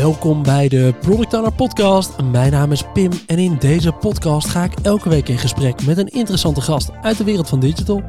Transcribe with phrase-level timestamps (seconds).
[0.00, 2.22] Welkom bij de Product Owner Podcast.
[2.22, 5.98] Mijn naam is Pim en in deze podcast ga ik elke week in gesprek met
[5.98, 8.02] een interessante gast uit de wereld van digital.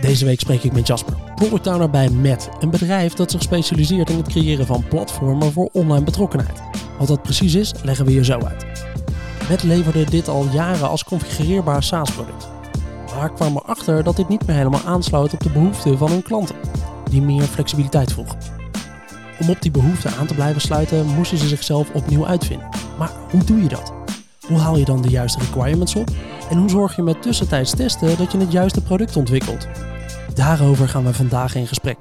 [0.00, 4.16] Deze week spreek ik met Jasper, Product bij Met, een bedrijf dat zich specialiseert in
[4.16, 6.62] het creëren van platformen voor online betrokkenheid.
[6.98, 8.66] Wat dat precies is, leggen we je zo uit.
[9.48, 12.48] Met leverde dit al jaren als configureerbaar SaaS-product.
[13.14, 16.56] Maar kwam erachter dat dit niet meer helemaal aansloot op de behoeften van hun klanten,
[17.10, 18.55] die meer flexibiliteit vroegen.
[19.40, 22.68] Om op die behoefte aan te blijven sluiten, moesten ze zichzelf opnieuw uitvinden.
[22.98, 23.92] Maar hoe doe je dat?
[24.46, 26.10] Hoe haal je dan de juiste requirements op?
[26.50, 29.66] En hoe zorg je met tussentijds testen dat je het juiste product ontwikkelt?
[30.34, 31.96] Daarover gaan we vandaag in gesprek.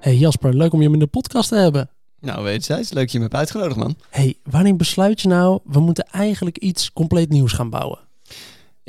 [0.00, 1.90] Hey Jasper, leuk om je in de podcast te hebben.
[2.20, 3.96] Nou, weet je, leuk dat je me hebt uitgenodigd, man.
[4.10, 7.98] Hey, wanneer besluit je nou, we moeten eigenlijk iets compleet nieuws gaan bouwen?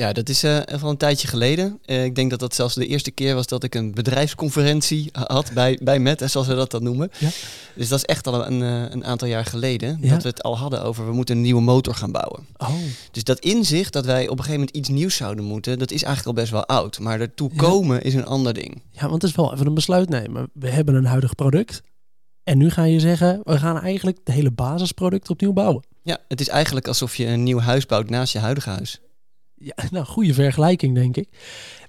[0.02, 1.80] Ja, dat is uh, van een tijdje geleden.
[1.86, 5.52] Uh, ik denk dat dat zelfs de eerste keer was dat ik een bedrijfsconferentie had
[5.54, 7.12] bij, bij Met, zoals we dat dan noemen.
[7.18, 7.30] Ja.
[7.76, 10.10] Dus dat is echt al een, uh, een aantal jaar geleden ja.
[10.10, 12.48] dat we het al hadden over we moeten een nieuwe motor gaan bouwen.
[12.58, 12.74] Oh.
[13.12, 16.04] Dus dat inzicht dat wij op een gegeven moment iets nieuws zouden moeten, dat is
[16.04, 17.00] eigenlijk al best wel oud.
[17.00, 18.82] Maar ertoe komen is een ander ding.
[18.92, 20.50] Ja, want het is wel even een besluit nemen.
[20.54, 21.82] We hebben een huidig product.
[22.44, 25.84] En nu ga je zeggen, we gaan eigenlijk het hele basisproduct opnieuw bouwen.
[26.04, 29.02] Ja, het is eigenlijk alsof je een nieuw huis bouwt naast je huidige huis.
[29.64, 31.28] Ja, nou, goede vergelijking, denk ik.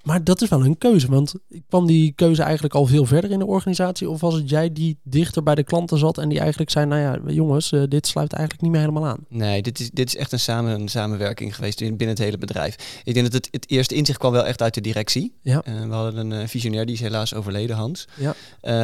[0.03, 1.35] Maar dat is wel een keuze, want
[1.69, 4.11] kwam die keuze eigenlijk al veel verder in de organisatie?
[4.11, 7.01] Of was het jij die dichter bij de klanten zat en die eigenlijk zei, nou
[7.01, 9.19] ja, jongens, uh, dit sluit eigenlijk niet meer helemaal aan?
[9.29, 13.01] Nee, dit is, dit is echt een, samen, een samenwerking geweest binnen het hele bedrijf.
[13.05, 15.35] Ik denk dat het, het eerste inzicht kwam wel echt uit de directie.
[15.41, 15.63] Ja.
[15.69, 18.09] Uh, we hadden een uh, visionair, die is helaas overleden, Hans.
[18.15, 18.35] Ja.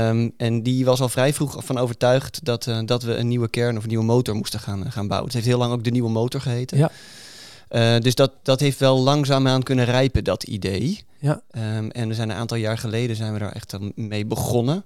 [0.09, 3.77] Um, en die was al vrij vroeg van overtuigd dat, dat we een nieuwe kern
[3.77, 5.27] of een nieuwe motor moesten gaan, gaan bouwen.
[5.27, 6.79] Het heeft heel lang ook de nieuwe motor geheten.
[6.79, 6.91] Ja.
[7.71, 11.05] Uh, dus dat, dat heeft wel langzaamaan kunnen rijpen, dat idee.
[11.19, 11.43] Ja.
[11.51, 14.85] Um, en we zijn een aantal jaar geleden zijn we daar echt mee begonnen.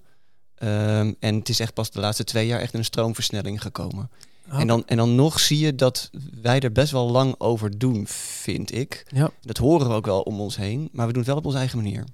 [0.62, 4.10] Um, en het is echt pas de laatste twee jaar echt een stroomversnelling gekomen.
[4.52, 4.60] Oh.
[4.60, 6.10] En, dan, en dan nog zie je dat
[6.42, 9.06] wij er best wel lang over doen, vind ik.
[9.08, 9.30] Ja.
[9.40, 11.58] Dat horen we ook wel om ons heen, maar we doen het wel op onze
[11.58, 12.04] eigen manier.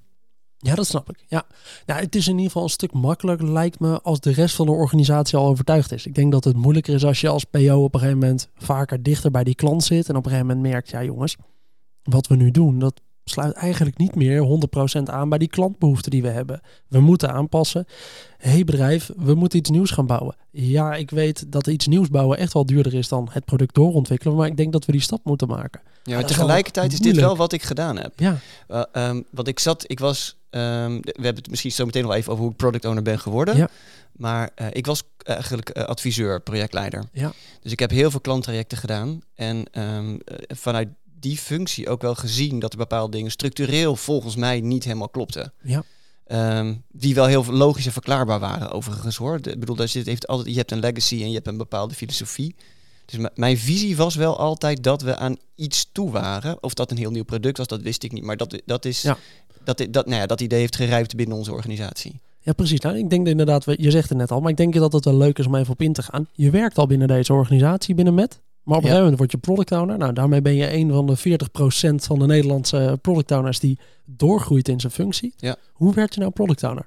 [0.61, 1.25] Ja, dat snap ik.
[1.29, 1.47] Ja.
[1.87, 4.67] Nou, het is in ieder geval een stuk makkelijker, lijkt me, als de rest van
[4.67, 6.07] de organisatie al overtuigd is.
[6.07, 9.03] Ik denk dat het moeilijker is als je als PO op een gegeven moment vaker
[9.03, 10.09] dichter bij die klant zit.
[10.09, 11.37] En op een gegeven moment merkt, ja jongens,
[12.03, 14.61] wat we nu doen, dat sluit eigenlijk niet meer
[14.99, 16.61] 100% aan bij die klantbehoeften die we hebben.
[16.89, 17.87] We moeten aanpassen.
[18.39, 20.37] Hé hey bedrijf, we moeten iets nieuws gaan bouwen.
[20.51, 24.37] Ja, ik weet dat iets nieuws bouwen echt wel duurder is dan het product doorontwikkelen,
[24.37, 25.81] maar ik denk dat we die stap moeten maken.
[26.03, 28.13] Ja, maar tegelijkertijd is dit wel wat ik gedaan heb.
[28.17, 28.39] Ja.
[28.69, 32.15] Uh, um, want ik zat, ik was, um, we hebben het misschien zo meteen nog
[32.15, 33.57] even over hoe ik product owner ben geworden.
[33.57, 33.69] Ja.
[34.13, 37.05] Maar uh, ik was eigenlijk uh, adviseur, projectleider.
[37.13, 37.33] Ja.
[37.61, 39.21] Dus ik heb heel veel klanttrajecten gedaan.
[39.35, 40.19] En um,
[40.49, 40.89] vanuit
[41.21, 45.53] die functie ook wel gezien dat er bepaalde dingen structureel volgens mij niet helemaal klopten.
[45.63, 45.83] Ja.
[46.59, 49.41] Um, die wel heel logisch en verklaarbaar waren overigens hoor.
[49.41, 51.57] De, ik bedoel, daar zit, heeft altijd, je hebt een legacy en je hebt een
[51.57, 52.55] bepaalde filosofie.
[53.05, 56.63] Dus mijn visie was wel altijd dat we aan iets toe waren.
[56.63, 58.25] Of dat een heel nieuw product was, dat wist ik niet.
[58.25, 59.19] Maar dat, dat is ja.
[59.65, 62.21] dat, dat, nou ja, dat idee heeft gerijpt binnen onze organisatie.
[62.41, 62.81] Ja, precies.
[62.81, 65.05] Nou, ik denk dat inderdaad, je zegt het net al, maar ik denk dat het
[65.05, 66.29] wel leuk is om even op in te gaan.
[66.33, 68.41] Je werkt al binnen deze organisatie, binnen Met.
[68.69, 69.99] Maar op een gegeven moment word je product owner.
[69.99, 74.69] Nou, daarmee ben je een van de 40% van de Nederlandse product owners die doorgroeit
[74.69, 75.35] in zijn functie.
[75.37, 75.57] Ja.
[75.73, 76.87] Hoe werd je nou product owner?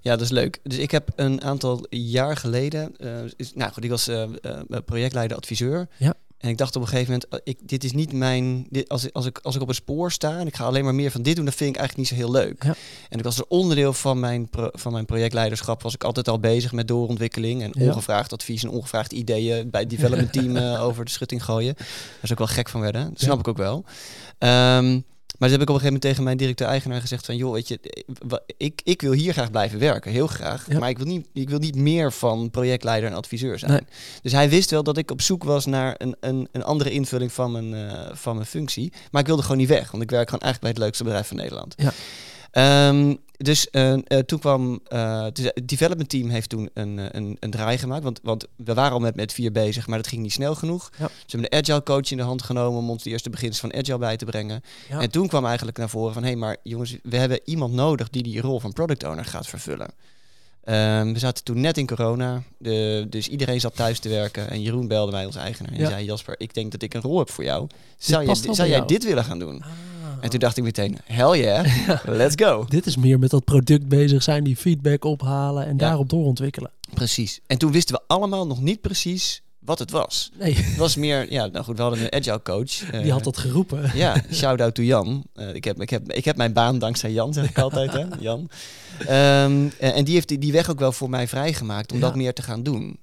[0.00, 0.60] Ja, dat is leuk.
[0.62, 4.78] Dus ik heb een aantal jaar geleden, uh, is, nou goed, ik was uh, uh,
[4.84, 5.88] projectleider, adviseur.
[5.96, 6.14] Ja.
[6.40, 9.14] En ik dacht op een gegeven moment, ik, dit is niet mijn, dit, als, ik,
[9.14, 11.22] als, ik, als ik op een spoor sta en ik ga alleen maar meer van
[11.22, 12.64] dit doen, dan vind ik eigenlijk niet zo heel leuk.
[12.64, 12.74] Ja.
[13.08, 16.40] En ik was er onderdeel van mijn, pro, van mijn projectleiderschap, was ik altijd al
[16.40, 17.86] bezig met doorontwikkeling en Ja.
[17.86, 21.74] ongevraagd advies en ongevraagd ideeën bij het development team uh, over de schutting gooien.
[21.76, 21.86] Daar
[22.22, 23.40] is ook wel gek van werden, dat snap Ja.
[23.40, 23.84] ik ook wel.
[24.78, 25.04] Um,
[25.40, 27.36] maar dus heb ik op een gegeven moment tegen mijn directeur-eigenaar gezegd van...
[27.36, 27.78] joh, weet je,
[28.56, 30.66] ik, ik wil hier graag blijven werken, heel graag.
[30.68, 30.78] Ja.
[30.78, 33.70] Maar ik wil, niet, ik wil niet meer van projectleider en adviseur zijn.
[33.70, 33.80] Nee.
[34.22, 37.32] Dus hij wist wel dat ik op zoek was naar een, een, een andere invulling
[37.32, 38.92] van mijn, uh, van mijn functie.
[39.10, 41.28] Maar ik wilde gewoon niet weg, want ik werk gewoon eigenlijk bij het leukste bedrijf
[41.28, 41.74] van Nederland.
[41.76, 42.88] Ja.
[42.88, 47.50] Um, dus uh, uh, toen kwam uh, het development team heeft toen een, een, een
[47.50, 48.02] draai gemaakt.
[48.02, 50.90] Want, want we waren al met, met vier bezig, maar dat ging niet snel genoeg.
[50.98, 51.06] Ja.
[51.06, 53.80] Ze hebben de agile coach in de hand genomen om ons de eerste beginselen van
[53.80, 54.62] agile bij te brengen.
[54.88, 55.00] Ja.
[55.00, 58.10] En toen kwam eigenlijk naar voren van hé, hey, maar jongens, we hebben iemand nodig
[58.10, 59.90] die die rol van product owner gaat vervullen.
[60.64, 64.50] Um, we zaten toen net in corona, de, dus iedereen zat thuis te werken.
[64.50, 65.88] En Jeroen belde mij, onze eigenaar, en Ja.
[65.88, 67.66] zei: Jasper, ik denk dat ik een rol heb voor jou.
[67.98, 69.62] Zou, je, zou jij jou." dit willen gaan doen?
[69.62, 69.68] Ah.
[70.20, 71.66] En toen dacht ik meteen: hell yeah,
[72.20, 72.64] let's go.
[72.68, 75.76] Dit is meer met dat product bezig zijn, die feedback ophalen en Ja.
[75.76, 76.70] daarop doorontwikkelen.
[76.94, 77.40] Precies.
[77.46, 80.30] En toen wisten we allemaal nog niet precies wat het was.
[80.38, 82.82] Nee, Het was meer, ja, nou goed, we hadden een agile coach.
[82.90, 83.90] eh, die had dat geroepen.
[83.94, 85.24] Ja, shout-out to Jan.
[85.34, 88.04] Eh, ik, heb, ik, heb, ik heb mijn baan dankzij Jan, zeg ik altijd, hè?
[88.18, 88.50] Jan.
[89.06, 92.32] Ehm, en die heeft die, die weg ook wel voor mij vrijgemaakt om dat meer
[92.32, 92.98] te gaan doen.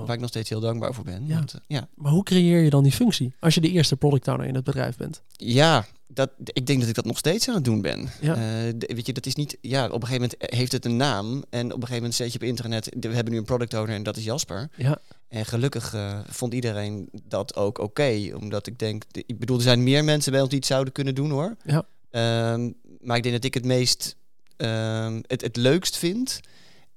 [0.00, 0.06] Oh.
[0.06, 1.26] Waar ik nog steeds heel dankbaar voor ben.
[1.26, 1.34] Ja.
[1.34, 1.88] Want, eh, ja.
[1.94, 4.64] Maar hoe creëer je dan die functie als je de eerste product owner in het
[4.64, 5.22] bedrijf bent?
[5.36, 8.08] Ja, dat, ik denk dat ik dat nog steeds aan het doen ben.
[8.20, 8.34] Ja.
[8.34, 9.56] Eh, weet je, dat is niet.
[9.60, 11.44] Ja, op een gegeven moment heeft het een naam.
[11.50, 12.96] En op een gegeven moment zet je op internet.
[13.00, 14.68] We hebben nu een product owner en dat is Jasper.
[14.76, 14.98] Ja,
[15.28, 18.30] En gelukkig eh, vond iedereen dat ook oké.
[18.36, 19.02] omdat ik denk.
[19.10, 21.56] de- Ik bedoel, er zijn meer mensen bij ons die het zouden kunnen doen hoor.
[21.64, 21.84] Ja.
[22.10, 22.70] Ehm,
[23.00, 24.16] maar ik denk dat ik het meest.
[24.56, 26.40] ehm, het, het leukst vind.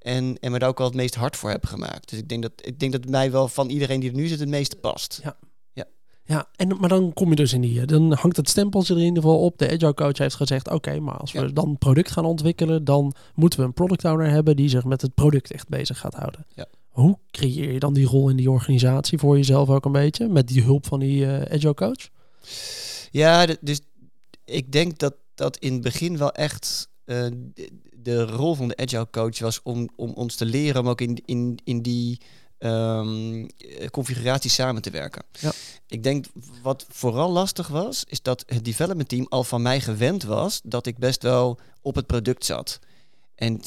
[0.03, 2.09] En, en me daar ook wel het meest hard voor heb gemaakt.
[2.09, 4.27] Dus ik denk dat, ik denk dat het mij wel van iedereen die er nu
[4.27, 5.21] zit het meeste past.
[6.25, 7.81] ja en, maar dan kom je dus in die...
[7.81, 9.57] eh, Dan hangt het stempeltje er in ieder geval op.
[9.57, 11.47] De agile coach heeft gezegd, oké, maar als we Ja.
[11.47, 12.83] dan product gaan ontwikkelen...
[12.83, 16.13] dan moeten we een product owner hebben die zich met het product echt bezig gaat
[16.13, 16.45] houden.
[16.55, 16.65] Ja.
[16.87, 20.27] Hoe creëer je dan die rol in die organisatie voor jezelf ook een beetje?
[20.27, 22.09] Met die hulp van die eh, agile coach?
[23.11, 23.81] Ja, dus
[24.45, 28.75] ik denk dat dat in het begin wel echt eh, de, de rol van de
[28.77, 32.21] agile coach was om, om ons te leren om ook in, in, in die
[32.57, 35.23] ehm, eh, configuratie samen te werken.
[35.39, 35.51] Ja.
[35.87, 36.25] Ik denk
[36.61, 40.85] wat vooral lastig was, is dat het development team al van mij gewend was dat
[40.85, 42.79] ik best wel op het product zat.
[43.35, 43.61] En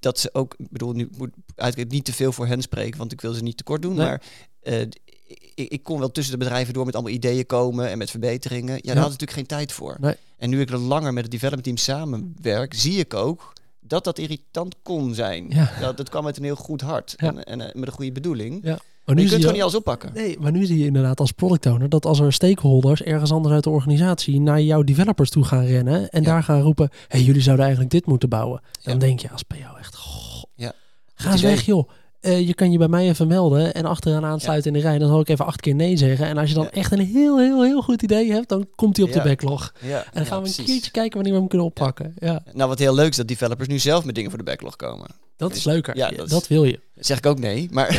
[0.00, 2.98] dat ze ook, ik bedoel, nu moet ik eigenlijk niet te veel voor hen spreken,
[2.98, 3.94] want ik wil ze niet tekort doen.
[3.94, 4.06] Nee.
[4.06, 4.22] Maar
[4.62, 8.10] d- ik, ik kon wel tussen de bedrijven door met allemaal ideeën komen en met
[8.10, 8.74] verbeteringen.
[8.74, 9.00] Ja, daar Ja.
[9.00, 9.96] had ik natuurlijk geen tijd voor.
[10.00, 10.14] Nee.
[10.38, 14.18] En nu ik er langer met het development team samenwerk, zie ik ook dat dat
[14.18, 15.46] irritant kon zijn.
[15.48, 15.72] Ja.
[15.80, 17.26] Dat, dat kwam met een heel goed hart Ja.
[17.28, 18.60] en, en eh, met een goede bedoeling.
[18.62, 18.78] Ja.
[19.04, 20.10] Maar Maar je kunt gewoon niet alles oppakken.
[20.14, 23.54] Nee, maar nu zie je inderdaad als product owner dat als er stakeholders ergens anders
[23.54, 26.26] uit de organisatie naar jouw developers toe gaan rennen en Ja.
[26.28, 28.60] daar gaan roepen, hey, jullie zouden eigenlijk dit moeten bouwen.
[28.82, 30.72] Dan denk je als PO echt, goh, Ja.
[31.14, 31.88] ga eens weg joh.
[32.24, 34.98] Eh, je kan je bij mij even melden en achteraan aansluiten in de rij.
[34.98, 36.26] Dan zal ik even acht keer nee zeggen.
[36.26, 36.70] En als je dan Ja.
[36.70, 39.22] echt een heel, heel, heel goed idee hebt, dan komt hij op Ja.
[39.22, 39.72] de backlog.
[39.80, 42.14] Ja, En dan gaan we een keertje kijken wanneer we hem kunnen oppakken.
[42.18, 44.76] Ja, Nou, wat heel leuk is dat developers nu zelf met dingen voor de backlog
[44.76, 45.06] komen.
[45.36, 45.96] dat is leuker.
[45.96, 46.80] Ja, dat dat, is- wil je.
[46.94, 47.88] Zeg ik ook nee, maar...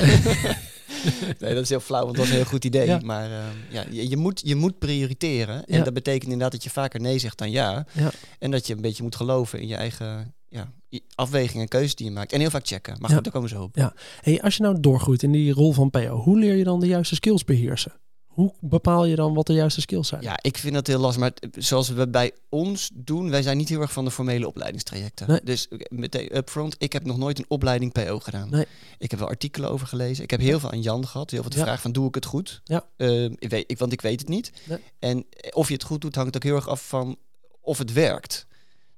[1.40, 3.00] nee, dat is heel flauw, want dat was een heel goed idee.
[3.02, 3.38] Maar eh,
[3.70, 5.66] ja, je, je, moet, je moet prioriteren.
[5.66, 7.86] En dat betekent inderdaad dat je vaker nee zegt dan ja.
[7.92, 8.12] Ja.
[8.40, 10.34] En dat je een beetje moet geloven in je eigen
[10.90, 12.32] ja, afwegingen en keuzes die je maakt.
[12.32, 12.96] En heel vaak checken.
[13.00, 13.16] Maar Ja.
[13.16, 13.92] goed, daar komen ze op.
[14.22, 16.88] Hey, als je nou doorgroeit in die rol van PO, hoe leer je dan de
[16.88, 17.94] juiste skills beheersen?
[18.26, 20.22] Hoe bepaal je dan wat de juiste skills zijn?
[20.22, 21.22] Ja, ik vind dat heel lastig.
[21.22, 25.28] Maar zoals we bij ons doen, wij zijn niet heel erg van de formele opleidingstrajecten.
[25.28, 25.40] Nee.
[25.44, 28.50] Dus eh, meteen upfront, ik heb nog nooit een opleiding PO gedaan.
[28.50, 28.66] Nee.
[28.98, 30.24] Ik heb wel artikelen over gelezen.
[30.24, 31.32] Ik heb heel veel aan Jan gehad.
[31.32, 31.64] Heel veel de Ja.
[31.64, 32.62] vraag van, doe ik het goed?
[32.64, 32.86] Ja.
[32.98, 34.52] Eh, ik weet, ik, want ik weet het niet.
[34.70, 34.78] Nee.
[35.00, 37.18] En of je het goed doet, hangt ook heel erg af van
[37.62, 38.48] of het werkt.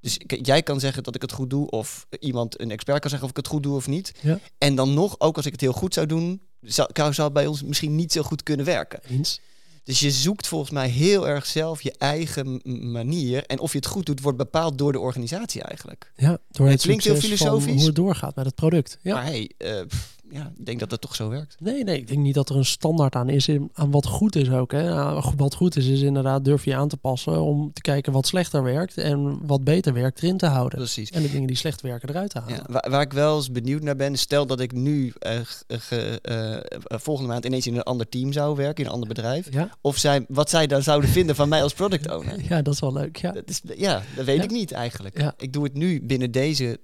[0.02, 3.28] Dus jij kan zeggen dat ik het goed doe, of iemand, een expert kan zeggen
[3.28, 4.12] of ik het goed doe of niet.
[4.22, 4.40] Ja.
[4.58, 7.48] En dan nog, ook als ik het heel goed zou doen, zou, zou het bij
[7.48, 9.00] ons misschien niet zo goed kunnen werken.
[9.10, 9.40] Eens.
[9.88, 12.62] Dus je zoekt volgens mij heel erg zelf je eigen
[12.92, 13.46] manier.
[13.46, 16.12] En of je het goed doet, wordt bepaald door de organisatie eigenlijk.
[16.16, 17.74] Ja, door Het het, klinkt heel filosofisch.
[17.74, 18.98] hoe het doorgaat met het product.
[19.02, 19.14] Ja.
[19.14, 21.56] Maar hey, eh, pff, ja, ik denk dat dat toch zo werkt.
[21.60, 24.36] Nee, nee, ik denk niet dat er een standaard aan is in, aan wat goed
[24.36, 24.72] is ook.
[24.72, 24.94] Hè.
[25.36, 28.64] Wat goed is, is inderdaad durf je aan te passen om te kijken wat slechter
[28.64, 30.78] werkt en wat beter werkt erin te houden.
[30.78, 31.10] Precies.
[31.12, 32.56] En de dingen die slecht werken eruit te halen.
[32.56, 36.20] Ja, waar, waar ik wel eens benieuwd naar ben, stel dat ik nu eh, ge-
[36.22, 39.54] eh, eh, volgende maand ineens in een ander team zou werken, in een ander bedrijf.
[39.54, 42.36] Ja, Of zij, wat zij dan zouden vinden van mij als product owner.
[42.50, 43.18] ja dat is wel leuk.
[43.18, 43.32] Ja.
[43.32, 44.44] Dat is, ja, dat weet Ja.
[44.44, 45.34] ik niet eigenlijk.
[45.38, 46.80] Ik doe het nu binnen deze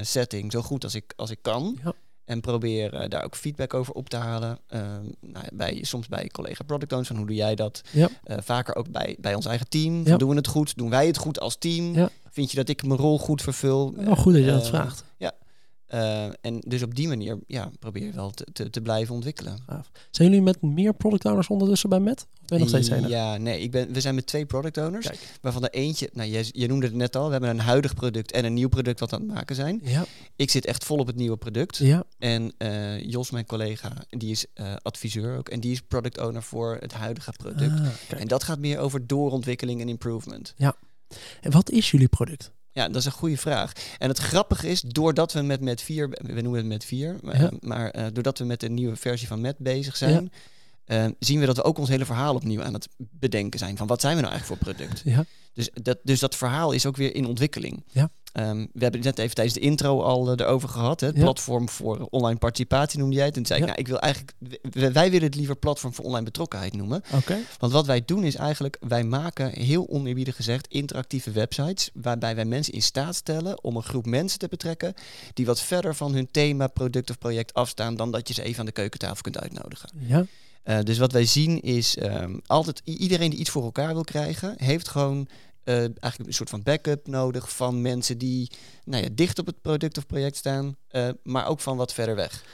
[0.00, 1.78] setting zo goed als ik, als ik kan.
[1.84, 1.92] Ja.
[2.28, 4.58] En probeer eh, daar ook feedback over op te halen.
[4.68, 4.82] Ehm,
[5.20, 7.80] nou, ja, bij, soms bij collega product owners, van hoe doe jij dat?
[7.90, 8.08] Ja.
[8.24, 10.06] Eh, vaker ook bij, bij ons eigen team.
[10.06, 10.16] Ja.
[10.16, 10.76] Doen we het goed?
[10.76, 11.94] Doen wij het goed als team?
[11.94, 12.08] Ja.
[12.30, 13.92] Vind je dat ik mijn rol goed vervul?
[13.96, 15.04] Wel goed dat je dat Eh, vraagt.
[15.88, 19.58] Eh, en dus op die manier ja, probeer je wel te, te, te blijven ontwikkelen.
[20.10, 22.26] Zijn jullie met meer product owners ondertussen bij Met?
[22.42, 23.10] Of ben je nog steeds enig?
[23.10, 25.06] Ja, nee, ik ben, we zijn met twee product owners.
[25.06, 25.38] Kijk.
[25.40, 28.32] Waarvan de eentje, nou je, je noemde het net al, we hebben een huidig product
[28.32, 29.80] en een nieuw product wat we aan het maken zijn.
[29.84, 30.04] Ja,
[30.36, 31.76] Ik zit echt vol op het nieuwe product.
[31.76, 32.04] ja.
[32.18, 35.48] En eh, Jos, mijn collega, die is eh, adviseur ook.
[35.48, 37.80] En die is product owner voor het huidige product.
[37.80, 38.20] Ah.
[38.20, 40.54] En dat gaat meer over doorontwikkeling en improvement.
[41.40, 42.52] En wat is jullie product?
[42.78, 43.72] Ja, dat is een goede vraag.
[43.98, 47.40] En het grappige is, doordat we met Met 4, we noemen het Met 4, maar,
[47.40, 47.50] Ja.
[47.60, 50.32] maar eh, doordat we met een nieuwe versie van Met bezig zijn,
[50.84, 53.76] eh, zien we dat we ook ons hele verhaal opnieuw aan het bedenken zijn.
[53.76, 55.00] Van wat zijn we nou eigenlijk voor product?
[55.04, 57.84] Ja, Dus dat, dus dat verhaal is ook weer in ontwikkeling.
[57.90, 58.10] Ja.
[58.32, 61.00] Ehm, we hebben het net even tijdens de intro al eh, erover gehad.
[61.00, 61.06] Hè?
[61.06, 61.22] Het Ja.
[61.22, 63.36] platform voor online participatie noemde jij het.
[63.36, 64.32] En toen zei ik, nou, ik wil eigenlijk,
[64.92, 67.02] wij willen het liever platform voor online betrokkenheid noemen.
[67.58, 71.90] Want wat wij doen is eigenlijk, wij maken heel oneerbiedig gezegd interactieve websites.
[71.94, 74.94] Waarbij wij mensen in staat stellen om een groep mensen te betrekken.
[75.34, 77.96] die wat verder van hun thema, product of project afstaan.
[77.96, 79.90] dan dat je ze even aan de keukentafel kunt uitnodigen.
[80.06, 80.26] Ja,
[80.64, 84.54] Uh, dus wat wij zien is um, altijd iedereen die iets voor elkaar wil krijgen,
[84.56, 85.28] heeft gewoon
[85.68, 88.50] uh, eigenlijk een soort van backup nodig van mensen die
[88.84, 92.14] nou ja, dicht op het product of project staan, uh, maar ook van wat verder
[92.14, 92.44] weg.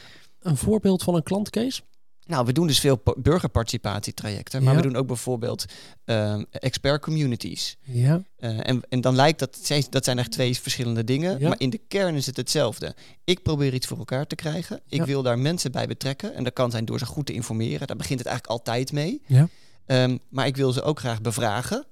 [0.40, 1.83] Een voorbeeld van een klantcase?
[2.26, 5.64] Nou, we doen dus veel burgerparticipatietrajecten, maar we doen ook bijvoorbeeld
[6.04, 7.76] uh, expert communities.
[7.83, 8.23] Ja.
[8.38, 11.49] Uh, en, en dan lijkt dat, dat zijn echt twee verschillende dingen, ja.
[11.49, 12.94] maar in de kern is het hetzelfde.
[13.25, 14.80] Ik probeer iets voor elkaar te krijgen.
[14.88, 17.87] Ik wil daar mensen bij betrekken en dat kan zijn door ze goed te informeren.
[17.87, 19.23] Daar begint het eigenlijk altijd mee.
[19.26, 19.49] Ja.
[19.87, 21.87] Um, maar ik wil ze ook graag bevragen.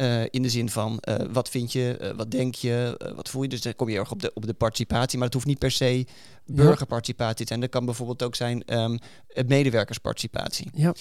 [0.00, 3.42] Uh, in de zin van, uh, wat vind je, uh, wat denk je, wat voel
[3.42, 3.48] je?
[3.48, 5.70] Dus dan kom je erg op de, op de participatie, maar het hoeft niet per
[5.70, 6.06] se
[6.46, 7.60] burgerparticipatie te zijn.
[7.60, 8.98] Dat kan bijvoorbeeld ook zijn um,
[9.46, 10.70] medewerkersparticipatie.
[10.74, 10.94] Ja.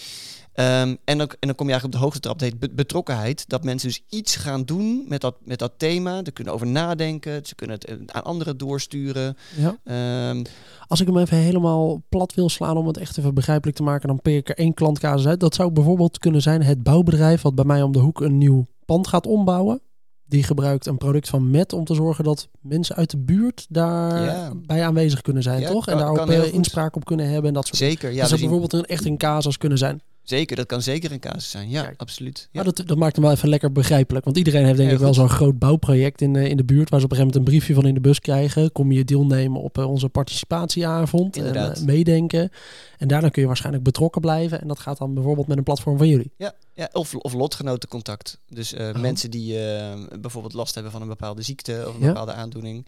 [0.81, 3.49] Um, en, dan, en dan kom je eigenlijk op de hoogste trap, dat heet betrokkenheid.
[3.49, 6.21] Dat mensen dus iets gaan doen met dat, met dat thema.
[6.23, 9.37] Ze kunnen over nadenken, ze kunnen het aan anderen doorsturen.
[9.55, 10.29] Ja.
[10.29, 10.41] Um,
[10.87, 14.07] Als ik hem even helemaal plat wil slaan om het echt even begrijpelijk te maken,
[14.07, 15.39] dan pik ik er één klantcasus uit.
[15.39, 18.67] Dat zou bijvoorbeeld kunnen zijn het bouwbedrijf wat bij mij om de hoek een nieuw
[18.89, 19.81] pand gaat ombouwen.
[20.25, 24.77] Die gebruikt een product van Met om te zorgen dat mensen uit de buurt daarbij
[24.77, 24.85] ja.
[24.85, 25.85] aanwezig kunnen zijn, ja, toch?
[25.85, 28.19] Kan, en daar ook uh, inspraak op kunnen hebben en dat soort Zeker, ja.
[28.19, 30.01] Dat zou bijvoorbeeld een, echt een casus kunnen zijn.
[30.29, 31.69] Zeker, dat kan zeker een casus zijn.
[31.69, 32.01] Ja, Kijk.
[32.01, 32.39] absoluut.
[32.39, 32.47] Ja.
[32.51, 34.25] Maar dat, dat maakt hem wel even lekker begrijpelijk.
[34.25, 36.89] Want iedereen heeft denk ik wel zo'n groot bouwproject in, uh, in de buurt...
[36.89, 38.71] waar ze op een gegeven moment een briefje van in de bus krijgen.
[38.71, 41.35] Kom je deelnemen op uh, onze participatieavond.
[41.35, 41.75] Inderdaad.
[41.75, 42.49] En uh, meedenken.
[42.97, 44.61] En daarna kun je waarschijnlijk betrokken blijven.
[44.61, 46.31] En dat gaat dan bijvoorbeeld met een platform van jullie.
[46.37, 48.39] Ja, ja of, of lotgenotencontact.
[48.49, 48.95] Dus oh.
[48.95, 49.53] mensen die
[50.19, 51.83] bijvoorbeeld last hebben van een bepaalde ziekte...
[51.87, 52.07] of een ja.
[52.07, 52.85] bepaalde aandoening...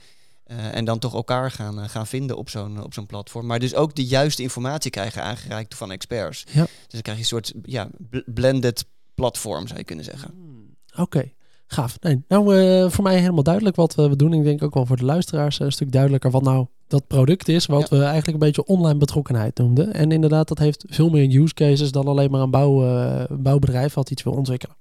[0.51, 3.45] Uh, en dan toch elkaar gaan, uh, gaan vinden op zo'n op zo'n platform.
[3.45, 6.43] Maar dus ook de juiste informatie krijgen aangereikt van experts.
[6.51, 6.63] Ja.
[6.63, 7.89] Dus dan krijg je een soort ja,
[8.25, 10.31] blended platform, zou je kunnen zeggen.
[10.33, 10.75] Hmm.
[10.91, 11.33] Oké, okay.
[11.67, 11.99] gaaf.
[11.99, 14.33] Nee, nou, uh, voor mij helemaal duidelijk wat we doen.
[14.33, 17.65] Ik denk ook wel voor de luisteraars een stuk duidelijker wat nou dat product is.
[17.65, 17.97] Wat ja.
[17.97, 19.93] we eigenlijk een beetje online betrokkenheid noemden.
[19.93, 24.09] En inderdaad, dat heeft veel meer use cases dan alleen maar een bouw, bouwbedrijf wat
[24.09, 24.75] iets wil ontwikkelen.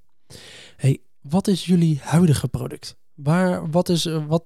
[0.76, 2.96] Hey, wat is jullie huidige product?
[3.22, 4.44] Waar, wat, is, wat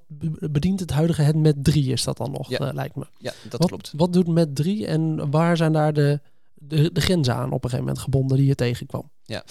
[0.51, 2.61] bedient het huidige het met 3 is dat dan nog, ja.
[2.61, 3.07] uh, lijkt me.
[3.19, 3.93] Ja, dat wat, klopt.
[3.97, 6.21] Wat doet met 3 en waar zijn daar de,
[6.55, 9.11] de, de grenzen aan op een gegeven moment gebonden die je tegenkwam?
[9.23, 9.45] Ja,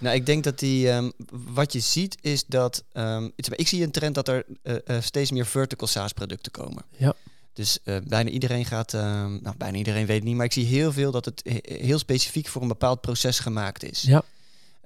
[0.00, 3.90] nou ik denk dat die, um, wat je ziet is dat, um, ik zie een
[3.90, 6.84] trend dat er uh, uh, steeds meer vertical SaaS producten komen.
[6.96, 7.14] Ja.
[7.52, 9.00] Dus uh, bijna iedereen gaat, uh,
[9.40, 11.98] nou bijna iedereen weet het niet, maar ik zie heel veel dat het he heel
[11.98, 14.02] specifiek voor een bepaald proces gemaakt is.
[14.02, 14.22] Ja.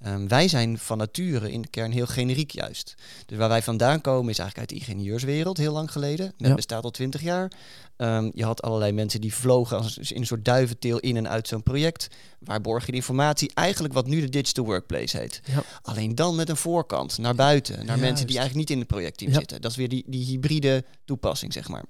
[0.06, 2.94] Um, wij zijn van nature in de kern heel generiek juist.
[3.26, 6.32] Dus waar wij vandaan komen is eigenlijk uit de ingenieurswereld heel lang geleden.
[6.37, 6.54] Ja.
[6.54, 7.52] bestaat al twintig jaar.
[7.97, 11.49] Um, je had allerlei mensen die vlogen als in een soort duiventeel in en uit
[11.49, 12.09] zo'n project.
[12.38, 13.50] Waar borg je de informatie?
[13.54, 15.40] Eigenlijk wat nu de digital workplace heet.
[15.44, 15.62] Ja.
[15.82, 17.87] Alleen dan met een voorkant naar buiten.
[17.87, 19.61] Naar mensen die eigenlijk niet in het projectteam zitten.
[19.61, 21.85] Dat is weer die, die hybride toepassing, zeg maar.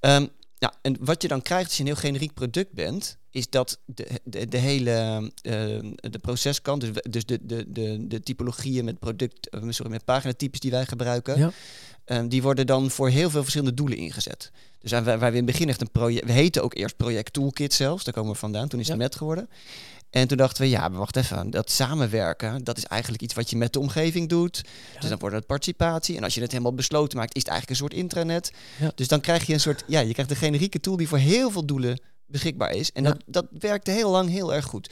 [0.00, 0.28] Um,
[0.64, 3.78] ja, en wat je dan krijgt als je een heel generiek product bent, is dat
[3.84, 5.52] de, de, de hele uh,
[5.94, 10.60] de proceskant, dus, dus de, de, de, de typologieën met product, uh, sorry, met paginatypes
[10.60, 11.52] die wij gebruiken, Ja.
[12.04, 14.50] um, die worden dan voor heel veel verschillende doelen ingezet.
[14.78, 17.32] Dus waar, waar we in het begin echt een project, we heten ook eerst project
[17.32, 19.48] toolkit zelfs, daar komen we vandaan, toen is het met geworden.
[20.14, 23.50] En toen dachten we, ja, maar wacht even, dat samenwerken, dat is eigenlijk iets wat
[23.50, 24.64] je met de omgeving doet.
[25.00, 26.16] Dus dan wordt het participatie.
[26.16, 28.52] En als je het helemaal besloten maakt, is het eigenlijk een soort intranet.
[28.80, 28.92] Ja.
[28.94, 31.50] Dus dan krijg je een soort, ja, je krijgt een generieke tool die voor heel
[31.50, 32.92] veel doelen beschikbaar is.
[32.92, 33.08] En Ja.
[33.10, 34.90] dat, dat werkte heel lang heel erg goed.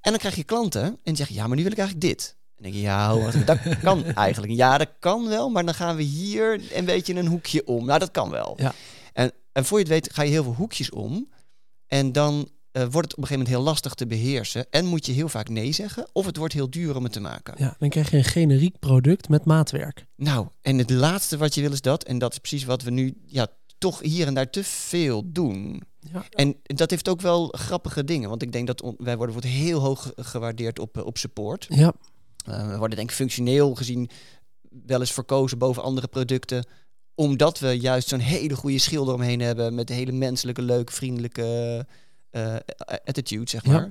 [0.00, 2.36] En dan krijg je klanten en die zeggen, ja, maar nu wil ik eigenlijk dit.
[2.56, 4.52] En denk je, ja, dat kan eigenlijk.
[4.52, 7.84] Ja, dat kan wel, maar dan gaan we hier een beetje een hoekje om.
[7.84, 8.54] Nou, dat kan wel.
[8.56, 8.74] Ja.
[9.12, 11.28] En, en voor je het weet ga je heel veel hoekjes om.
[11.86, 14.66] En dan eh, wordt het op een gegeven moment heel lastig te beheersen.
[14.70, 16.08] En moet je heel vaak nee zeggen.
[16.12, 17.54] Of het wordt heel duur om het te maken.
[17.58, 20.06] Ja, dan krijg je een generiek product met maatwerk.
[20.16, 22.04] Nou, en het laatste wat je wil is dat.
[22.04, 23.46] En dat is precies wat we nu ja,
[23.78, 25.82] toch hier en daar te veel doen.
[26.12, 26.24] Ja.
[26.30, 28.28] En dat heeft ook wel grappige dingen.
[28.28, 31.66] Want ik denk dat wij worden wordt heel hoog gewaardeerd op, eh, op support.
[31.68, 31.92] Ja,
[32.44, 34.10] Eh, we worden denk ik functioneel gezien
[34.86, 36.66] wel eens verkozen boven andere producten.
[37.14, 39.74] Omdat we juist zo'n hele goede schil eromheen hebben.
[39.74, 41.86] Met hele menselijke, leuke, vriendelijke
[42.30, 42.54] eh,
[43.04, 43.70] attitude, zeg Ja.
[43.72, 43.90] maar.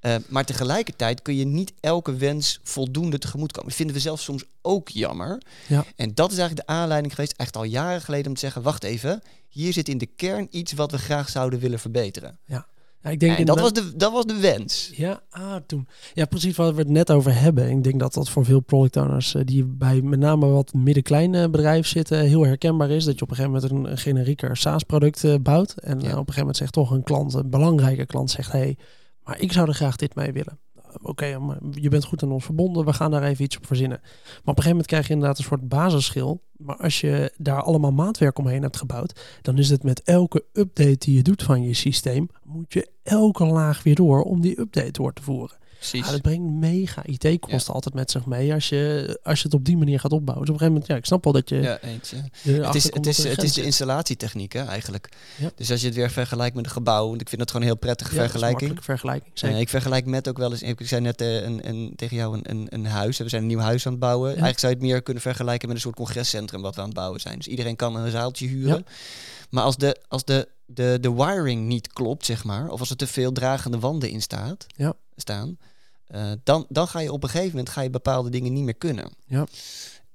[0.00, 3.68] Eh, maar tegelijkertijd kun je niet elke wens voldoende tegemoetkomen.
[3.68, 5.42] Dat vinden we zelf soms ook jammer.
[5.68, 5.84] Ja.
[5.96, 8.84] En dat is eigenlijk de aanleiding geweest, echt al jaren geleden, om te zeggen: wacht
[8.84, 12.38] even, hier zit in de kern iets wat we graag zouden willen verbeteren.
[12.44, 12.66] ja
[13.10, 14.90] ik denk En dat was, de, dat was de wens.
[14.94, 15.88] Ja, ah, toen.
[16.14, 17.70] Ja, precies waar we het net over hebben.
[17.70, 21.50] Ik denk dat dat voor veel product owners eh, die bij met name wat midden-kleine
[21.50, 23.04] bedrijven zitten heel herkenbaar is.
[23.04, 25.74] Dat je op een gegeven moment een, generieker SaaS-product eh, bouwt.
[25.74, 26.06] En Ja.
[26.06, 28.76] eh, op een gegeven moment zegt toch een klant, een belangrijke klant, zegt: hé, hey,
[29.24, 30.58] maar ik zou er graag dit mee willen.
[31.02, 31.38] Oké,
[31.70, 33.98] je bent goed aan ons verbonden, we gaan daar even iets op verzinnen.
[34.02, 36.42] Maar op een gegeven moment krijg je inderdaad een soort basisschil.
[36.56, 40.98] Maar als je daar allemaal maatwerk omheen hebt gebouwd, dan is het met elke update
[40.98, 44.92] die je doet van je systeem, moet je elke laag weer door om die update
[44.92, 45.56] door te voeren.
[45.88, 46.06] Precies.
[46.06, 49.64] Ja, dat brengt mega IT-kosten altijd met zich mee als je, als je het op
[49.64, 50.46] die manier gaat opbouwen.
[50.46, 51.56] Dus op een gegeven moment, ja, ik snap wel dat je...
[51.56, 52.10] Ja, eens.
[52.42, 52.66] ja.
[52.66, 55.08] Het is, het, is, het is de installatietechniek hè, eigenlijk.
[55.54, 57.72] Dus als je het weer vergelijkt met een gebouw, want ik vind dat gewoon een
[57.72, 58.84] heel prettige is een vergelijking.
[58.84, 59.30] vergelijking.
[59.38, 59.58] Zeker.
[59.58, 62.50] Ik vergelijk met ook wel eens, ik zei net eh, een, een, tegen jou een,
[62.50, 63.18] een, een huis.
[63.18, 64.28] We zijn een nieuw huis aan het bouwen.
[64.28, 66.96] Eigenlijk zou je het meer kunnen vergelijken met een soort congrescentrum wat we aan het
[66.96, 67.36] bouwen zijn.
[67.36, 68.86] Dus iedereen kan een zaaltje huren.
[69.50, 72.96] Maar als de, als de, de, de wiring niet klopt, zeg maar, of als er
[72.96, 74.94] te veel dragende wanden in staat, Ja.
[75.16, 75.58] staan,
[76.12, 78.74] eh, dan, dan ga je op een gegeven moment ga je bepaalde dingen niet meer
[78.74, 79.10] kunnen.
[79.26, 79.46] Ja.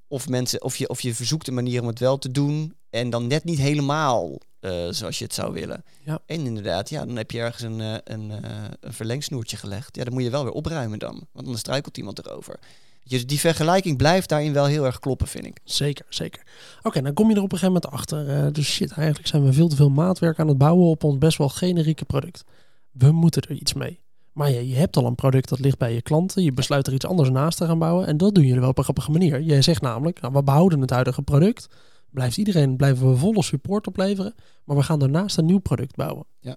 [0.08, 3.10] Of, mensen, of, je, of je verzoekt een manier om het wel te doen en
[3.10, 5.84] dan net niet helemaal eh, zoals je het zou willen.
[6.04, 6.20] Ja.
[6.26, 8.32] En inderdaad, ja, dan heb je ergens een, eh, een,
[8.80, 9.96] een verlengsnoertje gelegd.
[9.96, 12.60] Ja, dan moet je wel weer opruimen dan, want dan struikelt iemand erover.
[13.04, 15.60] Dus die vergelijking blijft daarin wel heel erg kloppen, vind ik.
[15.64, 16.44] Zeker, zeker.
[16.82, 18.54] Oké, dan kom je er op een gegeven moment achter.
[18.54, 21.38] dus shit, eigenlijk zijn we veel te veel maatwerk aan het bouwen op ons best
[21.38, 22.44] wel generieke product.
[22.92, 24.00] We moeten er iets mee.
[24.38, 26.44] Maar ja, je hebt al een product dat ligt bij je klanten.
[26.44, 28.08] Je besluit er iets anders naast te gaan bouwen.
[28.08, 29.42] En dat doen jullie wel op een grappige manier.
[29.42, 31.68] Jij zegt namelijk, nou, we behouden het huidige product.
[32.12, 34.34] Blijft iedereen, blijven we volle support opleveren.
[34.64, 36.26] Maar we gaan daarnaast een nieuw product bouwen.
[36.40, 36.56] Ja.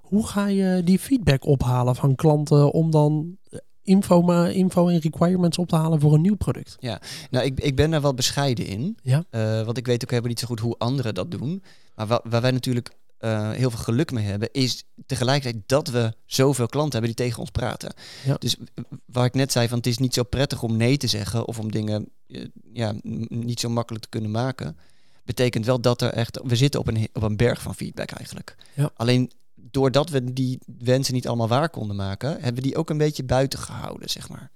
[0.00, 3.36] Hoe ga je die feedback ophalen van klanten om dan
[3.82, 6.76] info, maar info en requirements op te halen voor een nieuw product?
[7.30, 8.96] Nou, ik, ik ben daar wel bescheiden in.
[9.02, 9.24] Ja.
[9.30, 11.62] Eh, want ik weet ook helemaal niet zo goed hoe anderen dat doen.
[11.94, 12.90] Maar wa- waar wij natuurlijk
[13.22, 17.40] eh, heel veel geluk mee hebben, is tegelijkertijd dat we zoveel klanten hebben die tegen
[17.40, 17.92] ons praten.
[18.24, 18.36] Ja.
[18.38, 18.56] Dus
[19.04, 21.58] waar ik net zei, van het is niet zo prettig om nee te zeggen of
[21.58, 22.94] om dingen eh, ja,
[23.28, 24.76] niet zo makkelijk te kunnen maken.
[25.24, 28.56] Betekent wel dat er echt, we zitten op een, op een berg van feedback eigenlijk.
[28.74, 28.90] Ja.
[28.94, 32.98] Alleen doordat we die wensen niet allemaal waar konden maken, hebben we die ook een
[32.98, 34.50] beetje buiten gehouden, zeg maar.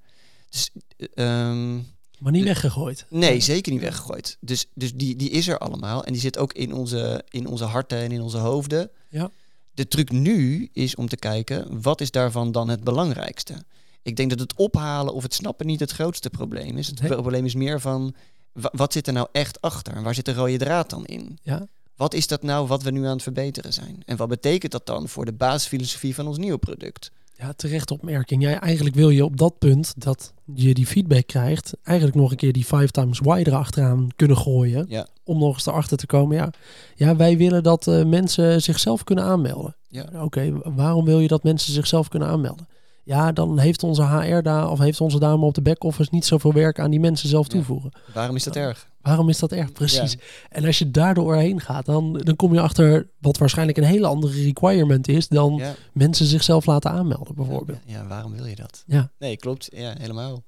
[0.49, 1.78] Dus eh, ehm,
[2.18, 3.06] Maar niet weggegooid.
[3.08, 4.37] Nee, zeker niet weggegooid.
[4.40, 6.04] Dus, dus die, die is er allemaal.
[6.04, 8.90] En die zit ook in onze, in onze harten en in onze hoofden.
[9.08, 9.30] Ja.
[9.75, 13.54] De truc nu is om te kijken, wat is daarvan dan het belangrijkste?
[14.02, 16.87] Ik denk dat het ophalen of het snappen niet het grootste probleem is.
[16.87, 17.11] Het Nee.
[17.12, 18.14] probleem is meer van,
[18.52, 19.94] wa- wat zit er nou echt achter?
[19.94, 21.38] En waar zit de rode draad dan in?
[21.42, 24.02] Ja, Wat is dat nou wat we nu aan het verbeteren zijn?
[24.06, 27.10] En wat betekent dat dan voor de basisfilosofie van ons nieuwe product?
[27.38, 28.42] Ja, terecht opmerking.
[28.42, 32.36] Ja, eigenlijk wil je op dat punt dat je die feedback krijgt, eigenlijk nog een
[32.36, 34.86] keer die 5 times why erachteraan kunnen gooien.
[34.88, 35.06] Ja.
[35.25, 36.36] Om nog eens erachter te komen.
[36.36, 36.50] Ja,
[36.94, 39.76] ja wij willen dat eh, mensen zichzelf kunnen aanmelden.
[39.88, 40.06] Ja.
[40.22, 42.68] Oké, wa- waarom wil je dat mensen zichzelf kunnen aanmelden?
[43.04, 46.52] Ja, dan heeft onze HR daar of heeft onze dame op de back-office niet zoveel
[46.52, 47.52] werk aan die mensen zelf Ja.
[47.52, 47.90] toevoegen.
[48.14, 48.88] Waarom is dat erg?
[49.06, 49.73] Waarom is dat erg?
[49.73, 50.16] Precies.
[50.49, 54.06] En als je daar doorheen gaat, dan, dan kom je achter wat waarschijnlijk een hele
[54.06, 55.75] andere requirement is dan Ja.
[55.92, 57.78] mensen zichzelf laten aanmelden, bijvoorbeeld.
[57.86, 58.82] Ja, ja, waarom wil je dat?
[58.86, 59.10] Ja.
[59.19, 59.69] Nee, klopt.
[59.75, 60.45] Ja, helemaal.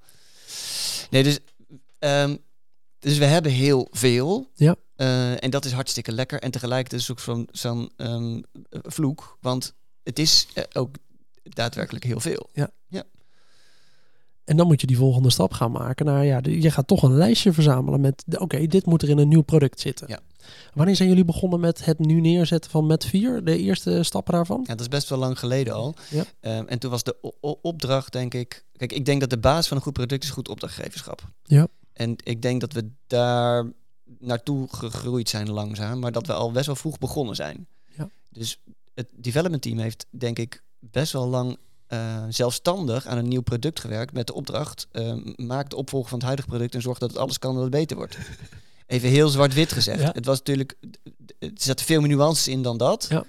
[1.11, 1.38] Nee, dus,
[1.99, 2.37] ehm,
[2.99, 4.51] dus we hebben heel veel.
[4.55, 4.77] Ja.
[4.97, 6.40] Eh, en dat is hartstikke lekker.
[6.40, 8.40] En tegelijkertijd is het ook zo'n zo'n ehm,
[8.71, 9.38] vloek.
[9.40, 10.94] Want het is eh, ook
[11.42, 12.51] daadwerkelijk heel veel.
[14.49, 16.07] En dan moet je die volgende stap gaan maken.
[16.07, 19.29] Nou ja, je gaat toch een lijstje verzamelen met, oké, dit moet er in een
[19.29, 20.09] nieuw product zitten.
[20.09, 20.21] Ja.
[20.75, 24.61] Wanneer zijn jullie begonnen met het nu neerzetten van Met 4, de eerste stappen daarvan?
[24.61, 25.95] Ja, dat is best wel lang geleden al.
[26.11, 26.25] Ja.
[26.41, 27.17] Ehm, en toen was de
[27.63, 28.65] opdracht, denk ik...
[28.77, 31.23] Kijk, ik denk dat de basis van een goed product is goed opdrachtgeverschap.
[31.43, 31.67] Ja.
[31.93, 33.73] En ik denk dat we daar
[34.19, 37.67] naartoe gegroeid zijn langzaam, maar dat we al best wel vroeg begonnen zijn.
[37.97, 38.09] Ja.
[38.31, 38.61] Dus
[38.95, 43.81] het development team heeft, denk ik, best wel lang eh, zelfstandig aan een nieuw product
[43.81, 47.11] gewerkt met de opdracht: eh, maak de opvolger van het huidige product en zorg dat
[47.11, 48.18] het alles kan dat het beter wordt.
[48.87, 50.01] Even heel zwart-wit gezegd.
[50.01, 50.11] Ja.
[50.12, 50.74] Het was natuurlijk,
[51.38, 53.07] er zaten veel meer nuances in dan dat.
[53.09, 53.24] Ja.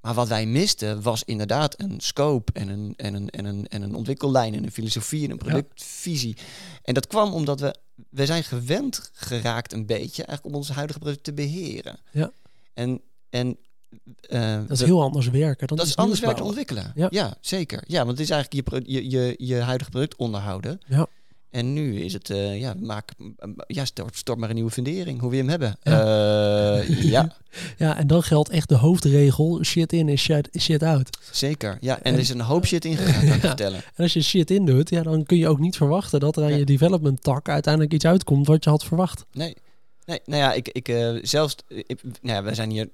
[0.00, 3.82] Maar wat wij misten was inderdaad een scope en een, en een, en een, en
[3.82, 6.36] een ontwikkellijn en een filosofie en een productvisie.
[6.82, 7.76] En dat kwam omdat we,
[8.10, 11.98] we zijn gewend geraakt een beetje eigenlijk om ons huidige product te beheren.
[12.10, 12.32] Ja.
[12.74, 13.56] En, en
[14.28, 15.66] eh, Dat is heel anders werken.
[15.66, 16.92] Dan dat is anders werken ontwikkelen.
[16.94, 17.06] Ja.
[17.10, 17.34] Ja.
[17.40, 17.82] zeker.
[17.86, 20.80] Ja, want het is eigenlijk je, je, je, je huidige product onderhouden.
[20.86, 21.06] Ja.
[21.50, 23.10] En nu is het, eh, ja, maak,
[23.66, 25.76] ja stort, stort maar een nieuwe fundering, hoe we hem hebben.
[25.82, 26.00] Ja.
[26.78, 27.36] Eh, ja,
[27.78, 31.18] Ja, en dan geldt echt de hoofdregel, shit in is shit, shit out.
[31.32, 31.78] zeker.
[31.80, 32.96] Ja, en En- er is een hoop shit je Ja.
[33.38, 33.78] vertellen.
[33.94, 36.42] En als je shit in doet, ja, dan kun je ook niet verwachten dat er
[36.44, 39.24] aan je development tak uiteindelijk iets uitkomt wat je had verwacht.
[39.32, 39.56] Nee,
[40.04, 42.88] nee nou ja, ik, ik zelfs, ik, nou ja, we zijn hier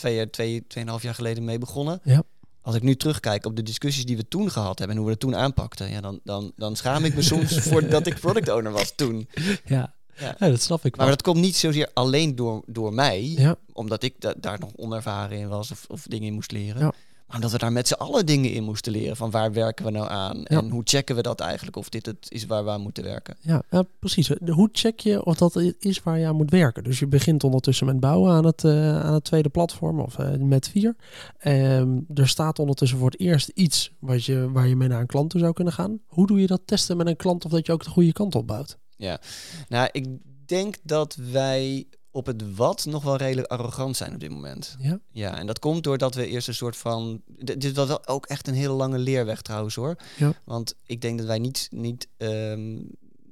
[0.00, 2.00] twee, jaar- twee, tweeënhalf jaar geleden mee begonnen.
[2.04, 2.22] Ja.
[2.62, 5.10] Als ik nu terugkijk op de discussies die we toen gehad hebben en hoe we
[5.10, 8.48] het toen aanpakten, ja, dan, dan, dan schaam ik me soms voor dat ik product
[8.48, 9.28] owner was toen.
[9.64, 10.36] Ja, Ja.
[10.38, 10.48] ja.
[10.48, 11.06] dat snap ik wel.
[11.06, 13.56] Maar dat komt niet zozeer alleen door, door mij, Ja.
[13.72, 16.92] omdat ik da- daar nog onervaren in was of, of dingen in moest leren.
[17.30, 19.16] Maar dat we daar met z'n allen dingen in moesten leren.
[19.16, 20.44] Van waar werken we nou aan?
[20.44, 21.76] En hoe checken we dat eigenlijk?
[21.76, 23.36] Of dit het is waar we aan moeten werken?
[23.40, 24.30] Ja, ja precies.
[24.46, 26.84] Hoe check je of dat is waar je aan moet werken?
[26.84, 30.30] Dus je begint ondertussen met bouwen aan het, uh, aan het tweede platform of uh,
[30.36, 30.96] met vier.
[31.44, 35.06] Um, er staat ondertussen voor het eerst iets wat je, waar je mee naar een
[35.06, 36.00] klant toe zou kunnen gaan.
[36.06, 38.34] Hoe doe je dat testen met een klant of dat je ook de goede kant
[38.34, 38.78] op bouwt?
[38.96, 39.20] Ja,
[39.68, 40.06] nou ik
[40.46, 44.76] denk dat wij op het wat nog wel redelijk arrogant zijn op dit moment.
[44.78, 45.00] Ja.
[45.10, 47.22] Ja, en dat komt doordat we eerst een soort van.
[47.38, 49.96] Dit was wel ook echt een hele lange leerweg trouwens hoor.
[50.16, 50.32] Ja.
[50.44, 52.90] Want ik denk dat wij niet, niet um,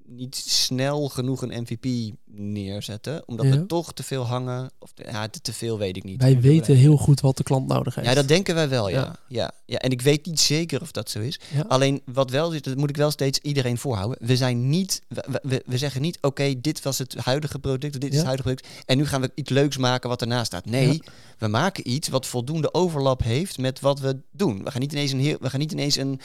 [0.08, 3.22] niet snel genoeg een MVP neerzetten.
[3.26, 4.70] Omdat we toch te veel hangen.
[4.78, 6.22] Of ja, te, veel weet ik niet.
[6.22, 8.06] Wij weten heel goed wat de klant nodig heeft.
[8.06, 9.16] Ja, dat denken wij wel, ja.
[9.28, 9.50] ja.
[9.66, 9.78] ja.
[9.78, 11.40] En ik weet niet zeker of dat zo is.
[11.68, 14.26] Alleen wat wel zit, dat moet ik wel steeds iedereen voorhouden.
[14.26, 18.10] We zijn niet, we, we, we zeggen niet, oké, dit was het huidige product, dit
[18.10, 18.84] is het huidige product.
[18.86, 20.64] En nu gaan we iets leuks maken wat ernaast staat.
[20.64, 21.02] Nee,
[21.38, 24.64] we maken iets wat voldoende overlap heeft met wat we doen.
[24.64, 26.20] We gaan niet ineens een heel, we gaan niet ineens een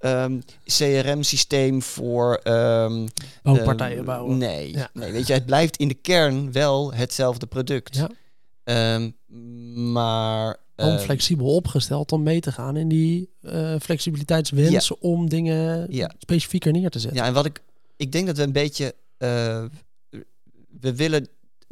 [0.00, 2.40] um, CRM-systeem voor.
[2.44, 3.08] Um,
[3.42, 4.38] Bouwpartijen bouwen.
[4.38, 8.08] Nee, nee, weet je, het blijft in de kern wel hetzelfde product.
[8.64, 8.94] Ja.
[8.94, 9.14] Um,
[9.92, 10.56] maar.
[10.76, 16.14] Om flexibel opgesteld om mee te gaan in die uh, flexibiliteitswens om dingen ja.
[16.18, 17.20] specifieker neer te zetten.
[17.20, 17.62] Ja, en wat ik.
[17.96, 18.94] Ik denk dat we een beetje.
[19.18, 19.64] Uh,
[20.80, 21.28] we willen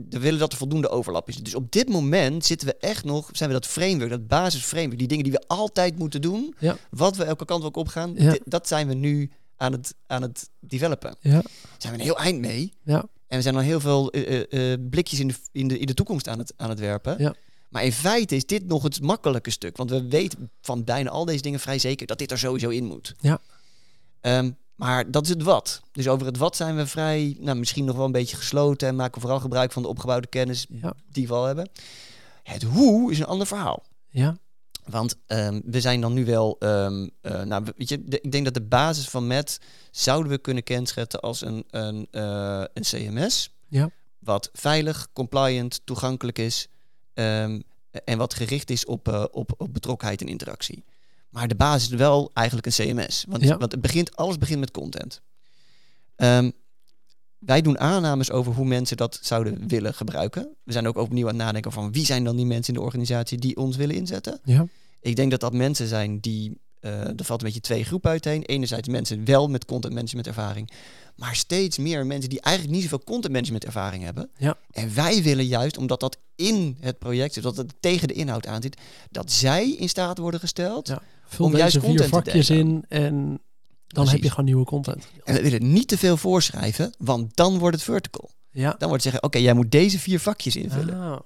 [0.08, 1.36] we willen dat er voldoende overlap is.
[1.36, 5.08] Dus op dit moment zitten we echt nog, zijn we dat framework, dat basisframework, die
[5.08, 6.76] dingen die we altijd moeten doen, ja.
[6.90, 10.50] wat we elke kant ook op gaan, dat zijn we nu aan het, aan het
[10.60, 11.16] developen.
[11.20, 11.30] Ja.
[11.30, 11.42] Daar
[11.78, 12.72] zijn we een heel eind mee.
[12.82, 13.04] Ja.
[13.26, 15.94] En we zijn al heel veel uh, uh, blikjes in de, in, de, in de
[15.94, 17.16] toekomst aan het, aan het werpen.
[17.18, 17.34] Ja.
[17.68, 19.76] Maar in feite is dit nog het makkelijke stuk.
[19.76, 22.84] Want we weten van bijna al deze dingen vrij zeker dat dit er sowieso in
[22.84, 23.14] moet.
[23.20, 23.40] Ja.
[24.20, 25.82] Um, maar dat is het wat.
[25.92, 28.96] Dus over het wat zijn we vrij, nou, misschien nog wel een beetje gesloten en
[28.96, 30.66] maken vooral gebruik van de opgebouwde kennis
[31.10, 31.68] die we al hebben.
[32.42, 33.84] Het hoe is een ander verhaal.
[34.08, 34.36] Ja.
[34.84, 38.44] Want um, we zijn dan nu wel, um, uh, nou, weet je, de, ik denk
[38.44, 39.60] dat de basis van MET
[39.90, 43.54] zouden we kunnen kenschetten als een, een, uh, een CMS.
[43.68, 43.90] Ja.
[44.18, 46.68] Wat veilig, compliant, toegankelijk is
[47.14, 47.62] um,
[48.04, 50.84] en wat gericht is op, uh, op, op betrokkenheid en interactie.
[51.38, 53.24] Maar de basis is wel eigenlijk een CMS.
[53.28, 53.56] Want, ja.
[53.56, 55.20] want het begint, alles begint met content.
[56.16, 56.52] Um,
[57.38, 60.48] wij doen aannames over hoe mensen dat zouden willen gebruiken.
[60.64, 62.86] We zijn ook opnieuw aan het nadenken van wie zijn dan die mensen in de
[62.86, 64.40] organisatie die ons willen inzetten.
[64.44, 64.66] Ja.
[65.00, 68.42] Ik denk dat dat mensen zijn die, uh, er valt een beetje twee groepen uiteen.
[68.42, 70.70] Enerzijds mensen wel met content management ervaring,
[71.16, 74.30] maar steeds meer mensen die eigenlijk niet zoveel content management ervaring hebben.
[74.36, 74.56] Ja.
[74.70, 78.46] En wij willen juist, omdat dat in het project zit, dat het tegen de inhoud
[78.46, 78.76] aan zit,
[79.10, 81.02] dat zij in staat worden gesteld ja.
[81.28, 83.38] Vul om juist vier vakjes in en dan
[83.86, 84.12] Precies.
[84.12, 85.08] heb je gewoon nieuwe content.
[85.24, 88.30] En we willen niet te veel voorschrijven, want dan wordt het vertical.
[88.50, 88.74] Ja.
[88.78, 90.94] Dan wordt het zeggen, oké, jij moet deze vier vakjes invullen.
[90.94, 91.18] Oh.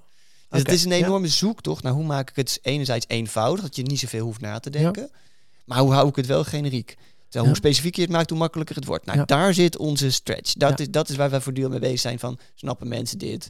[0.49, 1.33] Dus het is een enorme ja.
[1.33, 4.71] zoektocht naar hoe maak ik het enerzijds eenvoudig, dat je niet zoveel hoeft na te
[4.71, 5.03] denken.
[5.03, 5.19] Ja.
[5.65, 6.97] Maar hoe hou ik het wel generiek?
[7.33, 9.07] Terwijl hoe specifiek je het maakt, hoe makkelijker het wordt.
[9.07, 10.53] Nou, daar zit onze stretch.
[10.53, 13.49] Dat, is, dat is waar wij voortdurend mee bezig zijn van, snappen mensen dit?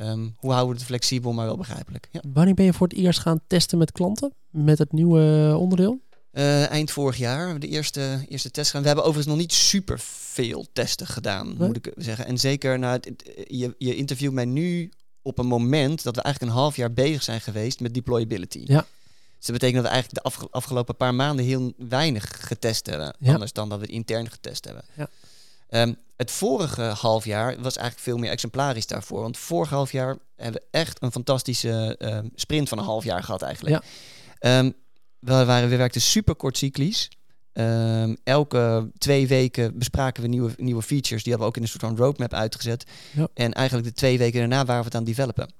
[0.00, 2.08] Um, hoe houden we het flexibel, maar wel begrijpelijk?
[2.10, 2.20] Ja.
[2.32, 4.32] Wanneer ben je voor het eerst gaan testen met klanten?
[4.50, 6.00] Met het nieuwe onderdeel?
[6.32, 8.82] Uh, eind vorig jaar hebben we de eerste, eerste test gedaan.
[8.82, 11.66] We hebben overigens nog niet super veel testen gedaan, nee?
[11.66, 12.26] moet ik zeggen.
[12.26, 13.00] En zeker, nou,
[13.46, 17.22] je, je interviewt mij nu op een moment dat we eigenlijk een half jaar bezig
[17.22, 18.62] zijn geweest met deployability.
[18.64, 18.86] Ja.
[19.44, 23.16] Dus dat betekent dat we eigenlijk de afge afgelopen paar maanden heel weinig getest hebben.
[23.18, 23.32] Ja.
[23.32, 24.84] Anders dan dat we het intern getest hebben.
[24.94, 25.08] Ja.
[25.82, 29.20] Um, het vorige half jaar was eigenlijk veel meer exemplarisch daarvoor.
[29.20, 33.22] Want vorig half jaar hebben we echt een fantastische um, sprint van een half jaar
[33.22, 33.84] gehad eigenlijk.
[34.38, 34.58] Ja.
[34.58, 34.74] Um,
[35.18, 37.10] we, waren, we werkten super kort cyclisch.
[37.52, 41.22] Um, elke twee weken bespraken we nieuwe, nieuwe features.
[41.22, 42.84] Die hebben we ook in een soort van roadmap uitgezet.
[43.12, 43.28] Ja.
[43.34, 45.52] En eigenlijk de twee weken daarna waren we het aan het developen.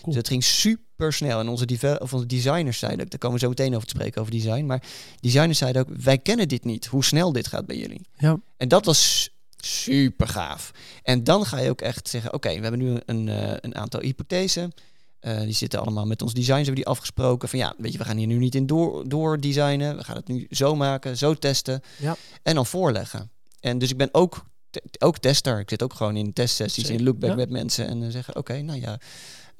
[0.00, 0.06] Cool.
[0.06, 1.40] Dus het ging super snel.
[1.40, 4.20] En onze, of onze designers zeiden ook, daar komen we zo meteen over te spreken,
[4.20, 4.66] over design.
[4.66, 4.82] Maar
[5.20, 8.00] designers zeiden ook, wij kennen dit niet, hoe snel dit gaat bij jullie.
[8.18, 8.40] Ja.
[8.56, 10.70] En dat was super gaaf.
[11.02, 13.74] En dan ga je ook echt zeggen, oké, okay, we hebben nu een, uh, een
[13.76, 14.72] aantal hypothesen.
[15.20, 17.48] Uh, die zitten allemaal met ons designs, hebben die afgesproken.
[17.48, 19.96] Van ja, weet je, we gaan hier nu niet in door, door designen.
[19.96, 21.82] We gaan het nu zo maken, zo testen.
[21.98, 22.16] Ja.
[22.42, 23.30] En dan voorleggen.
[23.60, 25.58] En dus ik ben ook, te, ook tester.
[25.58, 27.00] Ik zit ook gewoon in testsessies, Zeker.
[27.00, 27.36] in lookback Ja.
[27.36, 27.86] met mensen.
[27.86, 28.98] En uh, zeggen, oké, nou ja,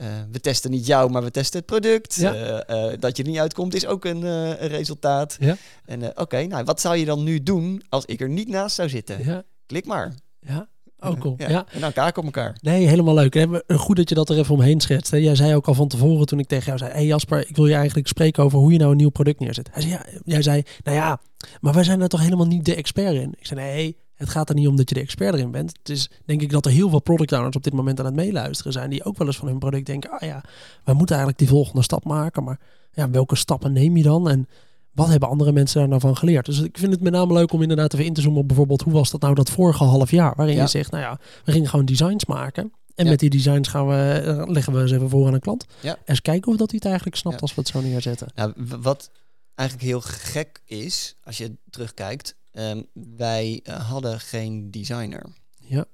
[0.00, 2.14] uh, we testen niet jou, maar we testen het product.
[2.14, 2.68] Ja.
[2.70, 5.36] Uh, dat je er niet uitkomt is ook een, resultaat.
[5.40, 5.56] Ja.
[5.84, 8.74] En oké, okay, nou wat zou je dan nu doen als ik er niet naast
[8.74, 9.24] zou zitten?
[9.24, 9.42] Ja.
[9.66, 10.14] Klik maar.
[10.40, 10.68] Ja.
[11.00, 11.34] Oh, cool.
[11.36, 11.66] Ja.
[11.72, 12.58] En dan kaak op elkaar.
[12.60, 13.34] Nee, helemaal leuk.
[13.34, 15.10] En Goed dat je dat er even omheen schetst.
[15.10, 15.16] Hè.
[15.16, 16.90] Jij zei ook al van tevoren toen ik tegen jou zei...
[16.90, 19.40] Hé hey Jasper, ik wil je eigenlijk spreken over hoe je nou een nieuw product
[19.40, 19.68] neerzet.
[19.72, 21.20] Hij zei, ja, jij zei, nou ja,
[21.60, 23.34] maar wij zijn daar toch helemaal niet de expert in?
[23.38, 25.72] Ik zei, nee, het gaat er niet om dat je de expert erin bent.
[25.78, 28.14] Het is denk ik dat er heel veel product owners op dit moment aan het
[28.14, 28.90] meeluisteren zijn...
[28.90, 30.10] die ook wel eens van hun product denken...
[30.10, 30.44] ah ja,
[30.84, 32.44] wij moeten eigenlijk die volgende stap maken...
[32.44, 32.60] maar
[32.92, 34.28] ja, welke stappen neem je dan?
[34.28, 34.48] En
[34.92, 36.46] wat hebben andere mensen daar nou van geleerd?
[36.46, 38.82] Dus ik vind het met name leuk om inderdaad even in te zoomen op bijvoorbeeld
[38.82, 40.32] hoe was dat nou dat vorige half jaar?
[40.36, 40.62] Waarin Ja.
[40.62, 42.72] je zegt, nou ja, we gingen gewoon designs maken.
[42.94, 43.10] En Ja.
[43.10, 45.64] met die designs gaan we, eh, leggen we ze even voor aan een klant.
[45.80, 45.96] Ja.
[46.04, 47.42] Eens kijken of dat hij het eigenlijk snapt Ja.
[47.42, 48.28] als we het zo neerzetten.
[48.34, 49.10] Nou, w- wat
[49.54, 52.82] eigenlijk heel gek is, als je terugkijkt, ehm,
[53.16, 55.26] wij eh, hadden geen designer.
[55.58, 55.84] Ja.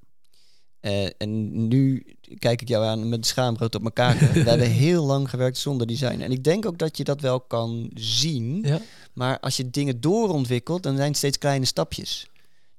[0.80, 2.06] Eh, en nu
[2.38, 4.32] kijk ik jou aan met schaamrood op mijn kaken.
[4.44, 6.20] we hebben heel lang gewerkt zonder design.
[6.20, 8.62] En ik denk ook dat je dat wel kan zien.
[8.62, 8.80] Ja.
[9.12, 12.26] Maar als je dingen doorontwikkelt, dan zijn het steeds kleine stapjes.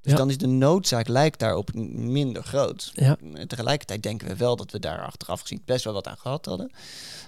[0.01, 0.17] Dus Ja.
[0.17, 2.91] dan is de noodzaak lijkt daarop minder groot.
[2.93, 3.17] Ja.
[3.47, 6.71] Tegelijkertijd denken we wel dat we daar achteraf gezien best wel wat aan gehad hadden.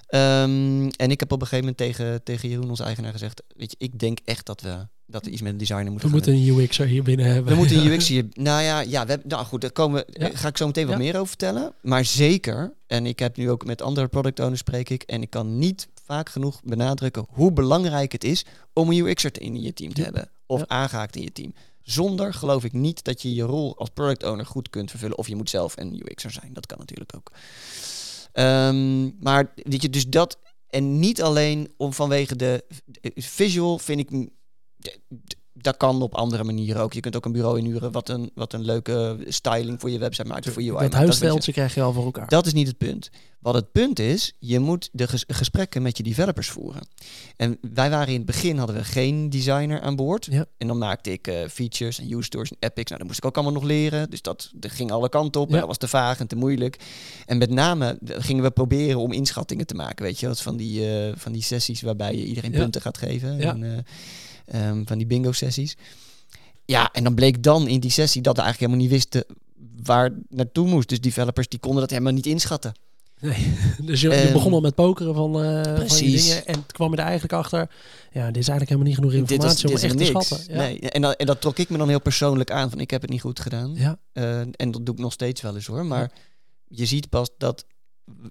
[0.08, 3.43] Ehm, en ik heb op een gegeven moment tegen, tegen Jeroen, onze eigenaar, gezegd...
[3.55, 6.10] Weet je, ik denk echt dat we, dat we iets met een designer We moeten
[6.10, 7.51] gaan moeten een UX'er hier binnen hebben.
[7.51, 8.25] We moeten een UX hier...
[8.34, 10.29] Nou ja, ja we nou goed, daar komen, we- Ja.
[10.34, 11.73] ga ik zo meteen wat meer over vertellen.
[11.82, 15.03] Maar zeker, en ik heb nu ook met andere product owners spreek ik...
[15.03, 18.45] en ik kan niet vaak genoeg benadrukken hoe belangrijk het is...
[18.73, 20.29] om een UX'er in je team te hebben.
[20.45, 21.53] Of aangehaakt in je team.
[21.89, 25.17] Zonder geloof ik niet dat je je rol als product owner goed kunt vervullen.
[25.17, 26.54] Of je moet zelf een UX'er zijn.
[26.54, 27.32] Dat kan natuurlijk ook.
[28.32, 30.39] Ehm, maar weet je, dus dat.
[30.67, 34.30] En niet alleen om vanwege de de visual vind ik.
[35.62, 36.93] Dat kan op andere manieren ook.
[36.93, 40.28] Je kunt ook een bureau inhuren wat een, wat een leuke styling voor je website
[40.28, 40.50] maakt.
[40.50, 42.28] Voor je UI dat huisstijltje krijg je al voor elkaar.
[42.28, 43.10] dat is niet het punt.
[43.39, 46.82] Wat het punt is, je moet de ges- gesprekken met je developers voeren.
[47.38, 50.28] En wij waren in het begin hadden we geen designer aan boord.
[50.32, 50.45] Ja.
[50.58, 52.88] En dan maakte ik eh, features en use stories en epics.
[52.89, 54.10] Nou, dat moest ik ook allemaal nog leren.
[54.10, 55.50] Dus dat, dat ging alle kanten op.
[55.50, 55.58] Ja.
[55.58, 56.80] Dat was te vaag en te moeilijk.
[57.26, 60.06] En met name gingen we proberen om inschattingen te maken.
[60.06, 62.58] Weet je, van die, eh, van die sessies waarbij je iedereen Ja.
[62.58, 63.38] punten gaat geven.
[63.38, 63.54] Ja.
[63.54, 63.78] En, eh,
[64.51, 65.77] ehm, van die bingo sessies.
[66.65, 69.35] Ja, en dan bleek dan in die sessie dat we eigenlijk helemaal niet wisten
[69.83, 70.89] waar naartoe moest.
[70.89, 72.73] Dus developers die konden dat helemaal niet inschatten.
[73.19, 73.53] Nee.
[73.89, 76.45] Dus je, je Ehm, begon al met pokeren van, eh van die dingen.
[76.45, 77.59] En kwam je er eigenlijk achter.
[78.12, 80.39] Ja, dit is eigenlijk helemaal niet genoeg informatie om dit echt te schatten.
[80.47, 80.57] Ja.
[80.57, 83.01] Nee, en, dan, en dat trok ik me dan heel persoonlijk aan van ik heb
[83.01, 83.73] het niet goed gedaan.
[83.75, 83.99] Ja.
[84.12, 85.85] Eh, en dat doe ik nog steeds wel eens hoor.
[85.85, 86.12] Maar
[86.67, 87.65] je ziet pas dat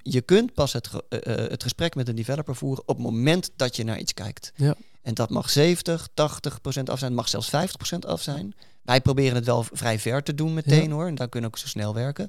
[0.03, 3.77] je kunt pas het, eh, het gesprek met een developer voeren op het moment dat
[3.77, 4.53] je naar iets kijkt.
[4.55, 4.75] Ja.
[5.09, 8.55] En dat mag 70, 80 procent af zijn, het mag zelfs 50 procent af zijn.
[8.83, 10.95] Wij proberen het wel vrij ver te doen meteen Ja.
[10.95, 11.07] hoor.
[11.07, 12.29] En daar kunnen we ook zo snel werken.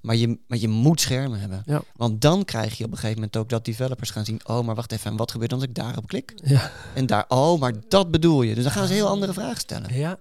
[0.00, 1.62] Maar je, maar je moet schermen hebben.
[1.66, 1.82] Ja.
[1.96, 4.40] Want dan krijg je op een gegeven moment ook dat developers gaan zien...
[4.48, 6.32] oh, maar wacht even, en wat gebeurt dan als ik daarop klik?
[6.44, 6.70] Ja.
[6.94, 8.54] En daar, oh, maar dat bedoel je.
[8.54, 9.94] Dus dan gaan ze heel andere vragen stellen.
[9.94, 10.18] ja.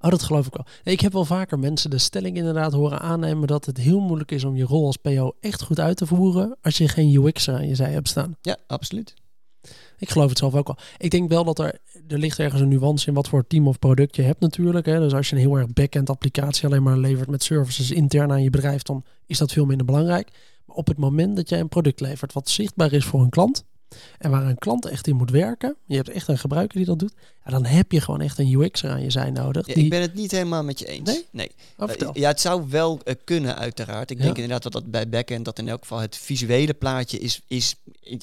[0.00, 0.66] Oh, dat geloof ik wel.
[0.84, 4.30] Nee, ik heb wel vaker mensen de stelling inderdaad horen aannemen dat het heel moeilijk
[4.30, 7.54] is om je rol als PO echt goed uit te voeren als je geen UX'er
[7.54, 8.36] aan je zij hebt staan.
[8.40, 9.14] Ja, absoluut.
[9.98, 10.78] Ik geloof het zelf ook wel.
[10.98, 13.78] Ik denk wel dat er, er ligt ergens een nuance in wat voor team of
[13.78, 14.86] product je hebt natuurlijk.
[14.86, 14.98] Hè.
[14.98, 18.42] Dus als je een heel erg back-end applicatie alleen maar levert met services intern aan
[18.42, 20.30] je bedrijf, dan is dat veel minder belangrijk.
[20.66, 23.64] Maar op het moment dat jij een product levert wat zichtbaar is voor een klant
[24.18, 26.98] en waar een klant echt in moet werken, je hebt echt een gebruiker die dat
[26.98, 27.12] doet,
[27.44, 29.66] ja, dan heb je gewoon echt een UX'er aan je zij nodig.
[29.66, 29.84] Ja, die...
[29.84, 31.08] ik ben het niet helemaal met je eens.
[31.10, 31.24] Nee?
[31.30, 31.50] nee.
[31.78, 31.90] Oh.
[31.90, 34.10] Eh, ja, het zou wel eh, kunnen uiteraard.
[34.10, 34.22] Ik Ja.
[34.24, 37.74] denk inderdaad dat dat bij backend, dat in elk geval het visuele plaatje is, is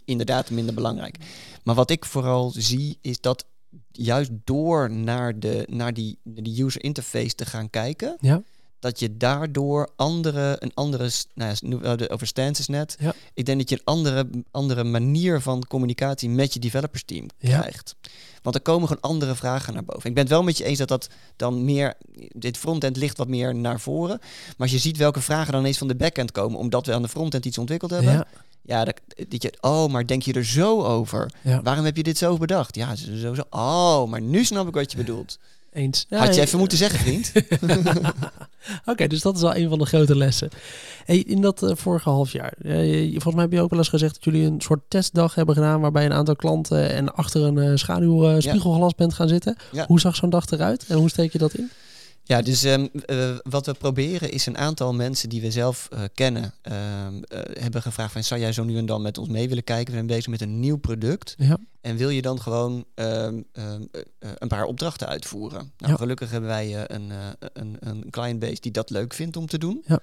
[0.06, 1.16] inderdaad minder belangrijk.
[1.64, 3.46] Maar wat ik vooral zie, is dat
[3.92, 8.42] juist door naar, de, naar die, die user interface te gaan kijken, Ja.
[8.80, 12.96] Dat je daardoor andere, een andere, nou ja, hadden over stances net.
[13.00, 13.14] Ja.
[13.34, 17.60] Ik denk dat je een andere, andere manier van communicatie met je developers team Ja.
[17.60, 17.96] krijgt.
[18.42, 20.10] Want er komen gewoon andere vragen naar boven.
[20.10, 21.94] Ik ben het wel met je eens dat dat dan meer,
[22.36, 24.18] dit frontend ligt wat meer naar voren.
[24.20, 27.02] Maar als je ziet welke vragen dan eens van de backend komen, omdat we aan
[27.02, 28.14] de frontend iets ontwikkeld hebben.
[28.14, 28.28] Ja,
[28.62, 31.32] Ja, dat, dat je, oh, maar denk je er zo over?
[31.64, 32.76] Waarom heb je dit zo bedacht?
[32.76, 33.44] Ja, zo, zo, zo.
[33.50, 35.38] Oh, maar nu snap ik wat je bedoelt.
[35.74, 36.06] Eens.
[36.10, 37.32] Ja, Had je ja, even moeten zeggen, vriend.
[38.86, 40.50] Oké, dus dat is wel een van de grote lessen.
[41.06, 43.90] Hey, in dat eh, vorige half jaar, eh, volgens mij heb je ook wel eens
[43.90, 47.58] gezegd dat jullie een soort testdag hebben gedaan waarbij een aantal klanten en achter een
[47.58, 49.56] eh, schaduw spiegelglas bent gaan zitten.
[49.88, 51.70] Hoe zag zo'n dag eruit en hoe steek je dat in?
[52.30, 56.02] Ja, dus ehm, eh, wat we proberen is een aantal mensen die we zelf eh,
[56.14, 59.48] kennen, ehm, eh, hebben gevraagd van zou jij zo nu en dan met ons mee
[59.48, 59.86] willen kijken?
[59.86, 61.36] We zijn bezig met een nieuw product.
[61.38, 65.72] Ja, En wil je dan gewoon ehm, ehm, eh, eh, een paar opdrachten uitvoeren?
[65.78, 65.98] Nou, Ja.
[65.98, 67.12] gelukkig hebben wij een,
[67.54, 69.84] een, een clientbase die dat leuk vindt om te doen.
[69.88, 70.00] Ja.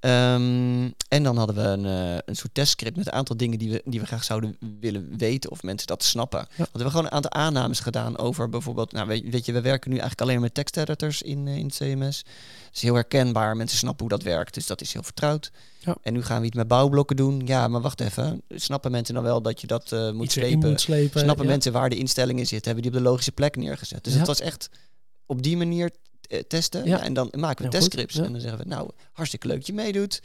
[0.00, 3.70] Ehm, en dan hadden we een, eh, een soort testscript met een aantal dingen die
[3.70, 6.38] we, die we graag zouden willen weten of mensen dat snappen.
[6.38, 6.46] Ja.
[6.56, 9.60] Want we hebben gewoon een aantal aannames gedaan over bijvoorbeeld, nou weet, weet je, we
[9.60, 12.18] werken nu eigenlijk alleen met teksteditors in, eh, in het CMS.
[12.66, 15.50] Het is heel herkenbaar, mensen snappen hoe dat werkt, dus dat is heel vertrouwd.
[15.78, 15.96] Ja.
[16.02, 17.42] En nu gaan we iets met bouwblokken doen.
[17.44, 20.68] Ja, maar wacht even, snappen mensen dan wel dat je dat eh, moet slepen?
[20.68, 21.20] moet slepen.
[21.20, 21.50] Snappen ja.
[21.50, 22.72] mensen waar de instellingen zitten?
[22.72, 24.04] Hebben die op de logische plek neergezet?
[24.04, 24.70] Dus het was echt
[25.26, 25.90] op die manier
[26.30, 26.84] eh, testen.
[26.84, 26.96] Ja.
[26.96, 28.14] Ja, en dan maken we testscripts.
[28.14, 28.24] ja.
[28.24, 30.22] En dan zeggen we, nou, hartstikke leuk dat je meedoet.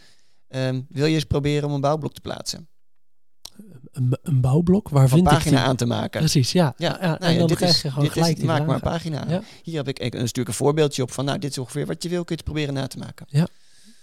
[0.47, 2.67] Ehm, wil je eens proberen om een bouwblok te plaatsen?
[3.91, 6.19] Een, een bouwblok waar Van vind ik pagina aan te maken.
[6.19, 6.73] Precies, ja.
[6.77, 9.25] Ja, ja, nou en ja, dan krijg je gewoon gelijk die Maak maar een pagina.
[9.27, 9.41] Ja.
[9.63, 12.03] Hier heb ik, ik een stuk een voorbeeldje op van, nou, dit is ongeveer wat
[12.03, 13.25] je wil, kun je het proberen na te maken.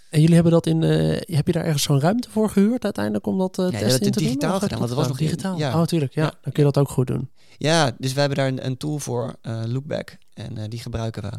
[0.09, 3.25] En jullie hebben dat in, eh, heb je daar ergens zo'n ruimte voor gehuurd uiteindelijk
[3.25, 4.23] om dat eh we testen te doen?
[4.23, 5.57] digitaal gedaan, want dat was nog digitaal.
[5.57, 5.79] ja.
[5.79, 6.23] Oh, tuurlijk, ja.
[6.23, 6.29] Ja.
[6.41, 7.29] Dan kun je dat ook goed doen.
[7.57, 9.35] Ja, dus we hebben daar een, een tool voor,
[9.65, 11.31] Lookback, en die gebruiken we.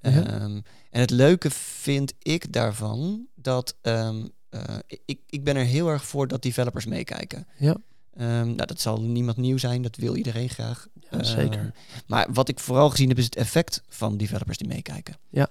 [0.00, 0.10] Ja.
[0.10, 5.88] Ehm, en het leuke vind ik daarvan dat ehm, eh, ik, ik ben er heel
[5.88, 7.46] erg voor dat developers meekijken.
[7.56, 7.76] Ja.
[8.14, 10.88] Ehm, nou, dat zal niemand nieuw zijn, dat wil iedereen graag.
[11.10, 11.74] Ja, zeker.
[12.06, 15.16] Maar wat ik vooral gezien heb, is het effect van developers die meekijken.
[15.28, 15.48] Ja.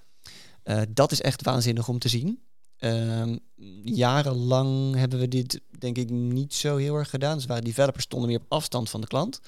[0.64, 2.42] Eh, dat is echt waanzinnig om te zien.
[3.84, 7.36] Jarenlang hebben we dit, denk ik, niet zo heel erg gedaan.
[7.36, 9.42] Dus waar developers stonden meer op afstand van de klant.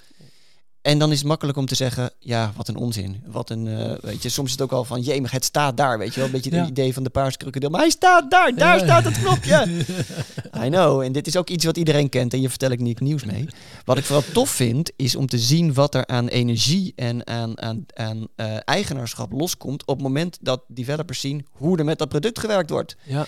[0.82, 3.24] En dan is het makkelijk om te zeggen, ja, wat een onzin.
[3.26, 5.78] Wat een, eh, weet je, soms is het ook al van, jee, maar het staat
[5.78, 6.26] daar, weet je wel.
[6.26, 6.60] Een beetje Ja.
[6.60, 7.70] het idee van de paarse krokodil.
[7.70, 8.84] Maar hij staat daar, daar Ja.
[8.84, 9.68] staat het knopje.
[10.66, 11.02] I know.
[11.02, 13.48] En dit is ook iets wat iedereen kent en hier vertel ik niet nieuws mee.
[13.86, 17.62] Wat ik vooral tof vind, is om te zien wat er aan energie en aan,
[17.62, 22.10] aan, aan eh, eigenaarschap loskomt op het moment dat developers zien hoe er met dat
[22.10, 22.96] product gewerkt wordt.
[23.06, 23.26] Ja.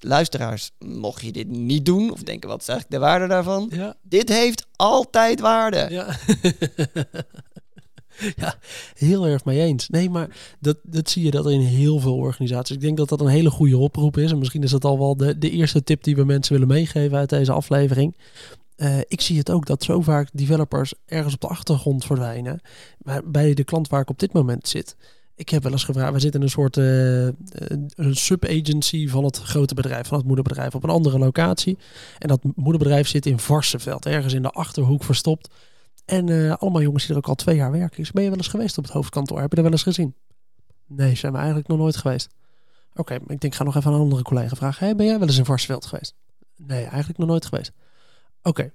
[0.00, 3.70] Luisteraars, mocht je dit niet doen of denken wat is eigenlijk de waarde daarvan?
[3.70, 3.94] Ja.
[4.02, 5.86] Dit heeft altijd waarde.
[5.90, 6.16] Ja.
[8.42, 8.54] ja,
[8.94, 9.88] heel erg mee eens.
[9.88, 12.74] Nee, maar dat, dat zie je dat in heel veel organisaties.
[12.74, 14.30] Ik denk dat dat een hele goede oproep is.
[14.30, 17.18] En misschien is dat al wel de, de eerste tip die we mensen willen meegeven
[17.18, 18.16] uit deze aflevering.
[18.76, 22.60] Eh, ik zie het ook dat zo vaak developers ergens op de achtergrond verdwijnen.
[22.98, 24.96] Maar bij de klant waar ik op dit moment zit.
[25.38, 29.74] Ik heb wel eens gevraagd, we zitten in een soort een sub-agency van het grote
[29.74, 31.78] bedrijf, van het moederbedrijf, op een andere locatie.
[32.18, 35.48] En dat moederbedrijf zit in Varsenveld, ergens in de achterhoek verstopt.
[36.04, 38.04] En eh, allemaal jongens die er ook al twee jaar werken.
[38.04, 39.40] Zeg, ben je wel eens geweest op het hoofdkantoor?
[39.40, 40.14] Heb je er wel eens gezien?
[40.86, 42.28] Nee, zijn we eigenlijk nog nooit geweest.
[42.94, 44.86] Oké, ik denk, ga nog even aan een andere collega vragen.
[44.86, 46.14] Hey, ben jij wel eens in Varsenveld geweest?
[46.56, 47.72] Nee, eigenlijk nog nooit geweest.
[48.42, 48.72] Oké,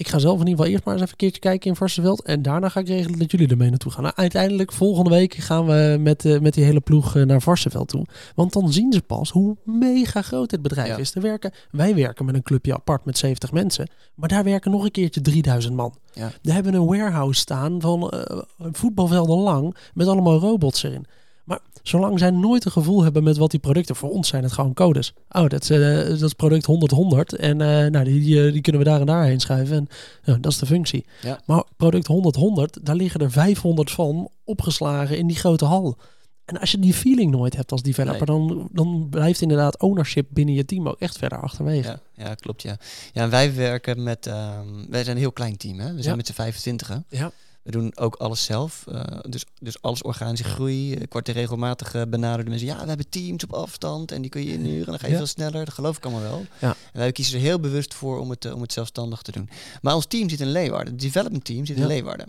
[0.00, 2.22] ik ga zelf in ieder geval eerst maar eens even een keertje kijken in Varsenveld.
[2.22, 4.02] En daarna ga ik regelen dat jullie ermee naartoe gaan.
[4.02, 7.88] Nou, uiteindelijk, volgende week gaan we met, eh, met die hele ploeg eh, naar Varsenveld
[7.88, 8.06] toe.
[8.34, 10.96] Want dan zien ze pas hoe mega groot dit bedrijf Ja.
[10.96, 11.10] is.
[11.10, 11.52] Te werken.
[11.70, 13.88] Wij werken met een clubje apart met 70 mensen.
[14.14, 15.94] Maar daar werken nog een keertje 3000 man.
[16.12, 16.30] Ja.
[16.42, 18.38] Daar hebben een warehouse staan van eh,
[18.72, 21.06] voetbalvelden lang met allemaal robots erin.
[21.50, 23.96] Maar zolang zij nooit een gevoel hebben met wat die producten...
[23.96, 25.12] Voor ons zijn het gewoon codes.
[25.30, 27.38] Oh, dat is, eh, dat is product 100-100.
[27.38, 29.76] En eh, nou, die, die, eh, die kunnen we daar en daarheen schuiven.
[29.76, 29.88] En
[30.22, 31.04] ja, dat is de functie.
[31.22, 31.40] Ja.
[31.46, 35.96] Maar product 100-100, daar liggen er 500 van opgeslagen in die grote hal.
[36.44, 38.26] En als je die feeling nooit hebt als developer...
[38.26, 41.88] Dan, dan blijft inderdaad ownership binnen je team ook echt verder achterwege.
[42.16, 42.62] Ja, ja, klopt.
[42.62, 42.76] Ja.
[43.12, 44.26] ja, en wij werken met.
[44.26, 45.86] ehm, wij zijn een heel klein team, hè?
[45.86, 46.16] We zijn Ja.
[46.16, 47.00] met z'n 25.
[47.08, 47.30] Ja.
[47.62, 48.84] We doen ook alles zelf.
[48.86, 50.92] eh, dus, dus alles organische groei.
[50.94, 52.68] Ik word er regelmatig eh, benaderd door mensen.
[52.68, 54.86] Ja, we hebben teams op afstand en die kun je inhuren.
[54.86, 55.18] Dan ga je Ja.
[55.18, 55.64] veel sneller.
[55.64, 56.44] Dat geloof ik allemaal wel.
[56.60, 56.68] Ja.
[56.92, 59.48] En wij kiezen er heel bewust voor om het, eh, om het zelfstandig te doen.
[59.82, 60.92] Maar ons team zit in Leeuwarden.
[60.92, 61.88] Het development team zit in Ja.
[61.88, 62.26] Leeuwarden.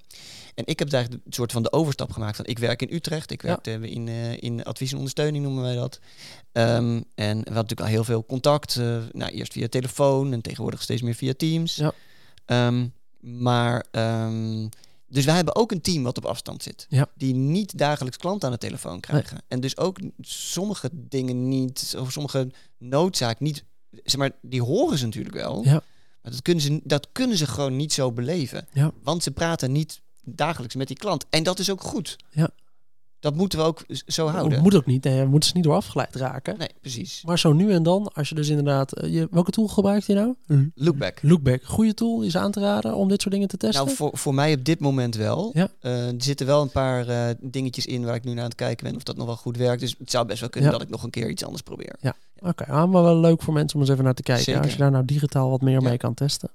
[0.56, 2.36] En ik heb daar een soort van de overstap gemaakt.
[2.36, 3.32] Van ik werk in Utrecht.
[3.32, 3.48] Ik Ja.
[3.48, 6.00] werkte in, eh, in advies en ondersteuning noemen wij dat.
[6.52, 8.76] Ehm, en we hadden natuurlijk al heel veel contact.
[8.76, 11.76] eh, nou, eerst via telefoon en tegenwoordig steeds meer via Teams.
[11.76, 11.92] Ja.
[12.46, 12.88] Ehm,
[13.20, 14.68] maar, ehm,
[15.12, 16.86] dus wij hebben ook een team wat op afstand zit.
[16.90, 17.10] Ja.
[17.16, 19.42] Die niet dagelijks klanten aan de telefoon krijgen.
[19.48, 23.64] En dus ook sommige dingen niet, of sommige noodzaak niet,
[24.04, 25.64] zeg maar, die horen ze natuurlijk wel.
[25.64, 25.84] Ja.
[26.22, 28.68] Maar dat kunnen, ze, dat kunnen ze gewoon niet zo beleven.
[28.74, 28.92] Ja.
[29.04, 31.26] Want ze praten niet dagelijks met die klant.
[31.30, 32.18] En dat is ook goed.
[32.32, 32.50] Ja.
[33.22, 34.52] Dat moeten we ook zo houden.
[34.54, 35.04] Dat moet ook niet.
[35.04, 36.58] Nee, we moeten ze niet door afgeleid raken.
[36.58, 37.22] Nee, precies.
[37.26, 38.94] Maar zo nu en dan, als je dus inderdaad...
[38.94, 40.36] eh, Je, welke tool gebruikt je nou?
[40.76, 41.20] Lookback.
[41.22, 41.64] Lookback.
[41.64, 43.84] Goede tool, is aan te raden om dit soort dingen te testen?
[43.86, 45.50] Nou, voor, voor mij op dit moment wel.
[45.54, 45.68] Ja.
[45.80, 48.56] Eh, er zitten wel een paar eh, dingetjes in waar ik nu naar aan het
[48.56, 49.82] kijken ben of dat nog wel goed werkt.
[49.82, 50.78] Dus het zou best wel kunnen Ja.
[50.78, 51.96] dat ik nog een keer iets anders probeer.
[52.44, 54.44] Oké, ah, maar wel leuk voor mensen om eens even naar te kijken.
[54.44, 54.62] Zeker.
[54.62, 55.88] Als je daar nou digitaal wat meer Ja.
[55.90, 56.50] mee kan testen.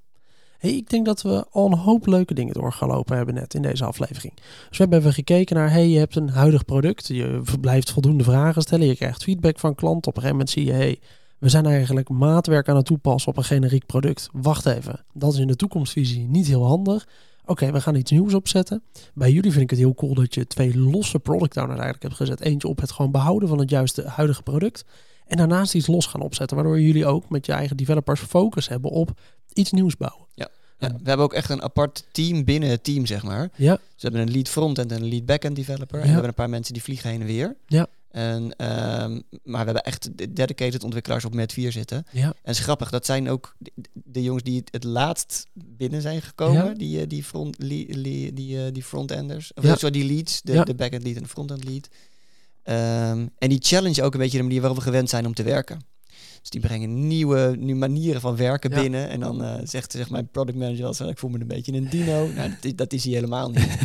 [0.74, 4.32] Ik denk dat we al een hoop leuke dingen doorgelopen hebben net in deze aflevering.
[4.68, 7.06] Dus we hebben gekeken naar, hey, je hebt een huidig product.
[7.06, 8.86] Je blijft voldoende vragen stellen.
[8.86, 10.10] Je krijgt feedback van klanten.
[10.10, 10.98] Op een gegeven moment zie je, hey,
[11.38, 14.28] we zijn eigenlijk maatwerk aan het toepassen op een generiek product.
[14.32, 17.06] Wacht even, dat is in de toekomstvisie niet heel handig.
[17.44, 18.82] Oké, we gaan iets nieuws opzetten.
[19.14, 22.14] Bij jullie vind ik het heel cool dat je twee losse product owners eigenlijk hebt
[22.14, 22.40] gezet.
[22.40, 24.84] Eentje op het gewoon behouden van het juiste huidige product.
[25.26, 26.56] En daarnaast iets los gaan opzetten.
[26.56, 29.20] Waardoor jullie ook met je eigen developers focus hebben op
[29.52, 30.26] iets nieuws bouwen.
[30.34, 33.50] Ja, we hebben ook echt een apart team binnen het team, zeg maar.
[33.56, 35.96] Ja, Dus we hebben een lead frontend en een lead backend developer.
[35.98, 37.56] En we hebben een paar mensen die vliegen heen en weer.
[37.66, 37.86] Ja.
[38.10, 39.12] En, ehm,
[39.42, 42.06] maar we hebben echt de- dedicated ontwikkelaars op Met 4 zitten.
[42.12, 43.56] ja, En het is grappig, dat zijn ook
[43.92, 46.64] de, jongens die het, laatst binnen zijn gekomen.
[46.64, 46.72] Ja.
[46.74, 49.54] Die, eh, die, front, li- li- die, eh, die frontenders.
[49.54, 49.76] Of Ja.
[49.76, 50.42] sorry, die leads.
[50.42, 51.88] De, de backend lead en de frontend lead.
[52.62, 55.42] Ehm, en die challenge ook een beetje de manier waarop we gewend zijn om te
[55.42, 55.80] werken.
[56.46, 59.08] Dus die brengen nieuwe, nieuwe manieren van werken binnen.
[59.08, 61.88] En dan uh, zegt zeg mijn product manager wel ik voel me een beetje een
[61.88, 62.28] dino.
[62.36, 63.78] nou, dat, is, dat is hij helemaal niet.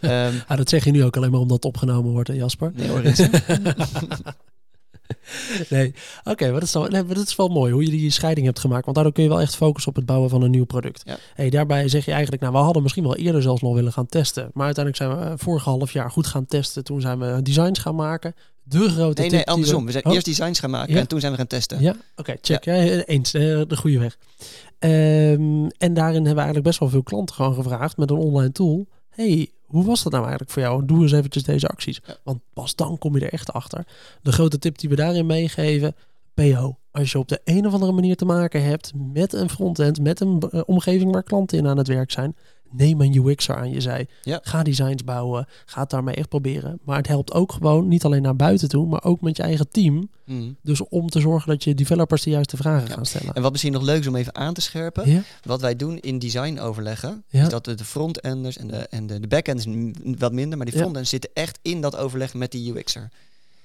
[0.00, 2.72] um, ah, dat zeg je nu ook alleen maar omdat het opgenomen wordt, hè, Jasper?
[2.74, 3.02] Nee hoor,
[5.70, 5.94] nee,
[6.24, 8.58] oké, maar, dat is nee, maar dat is wel mooi hoe je die scheiding hebt
[8.58, 8.84] gemaakt.
[8.84, 11.02] Want daardoor kun je wel echt focussen op het bouwen van een nieuw product.
[11.04, 11.16] Ja.
[11.34, 14.06] Hey, daarbij zeg je eigenlijk, nou, we hadden misschien wel eerder zelfs nog willen gaan
[14.06, 14.50] testen.
[14.52, 16.84] Maar uiteindelijk zijn we uh, vorige half jaar goed gaan testen.
[16.84, 18.34] Toen zijn we designs gaan maken.
[18.64, 19.86] De grote Nee, nee, andersom.
[19.86, 20.12] We, zijn oh.
[20.12, 21.80] eerst designs gaan maken en toen zijn we gaan testen.
[21.80, 22.64] Ja, oké, check.
[22.64, 22.74] Ja.
[23.04, 24.18] eens, uh, de goede weg.
[24.78, 28.52] Um, en daarin hebben we eigenlijk best wel veel klanten gewoon gevraagd met een online
[28.52, 28.86] tool.
[29.08, 30.84] hey, hoe was dat nou eigenlijk voor jou?
[30.84, 32.00] Doe eens eventjes deze acties.
[32.22, 33.86] Want pas dan kom je er echt achter.
[34.22, 35.94] De grote tip die we daarin meegeven,
[36.34, 36.78] PO.
[36.90, 40.20] Als je op de een of andere manier te maken hebt met een frontend, met
[40.20, 42.36] een eh, omgeving waar klanten in aan het werk zijn,
[42.76, 44.06] neem een UX'er aan je zij.
[44.22, 45.46] Ga designs bouwen.
[45.66, 46.78] Ga het daarmee echt proberen.
[46.84, 49.68] Maar het helpt ook gewoon niet alleen naar buiten toe, maar ook met je eigen
[49.68, 50.08] team.
[50.24, 50.56] Mm.
[50.62, 53.34] Dus om te zorgen dat je developers de juiste vragen gaan stellen.
[53.34, 55.24] En wat misschien nog leuk is om even aan te scherpen.
[55.42, 59.26] Wat wij doen in design overleggen, is dat de frontenders en de, en de, de
[59.26, 63.10] backenders wat minder, maar die frontenders zitten echt in dat overleg met die UX'er.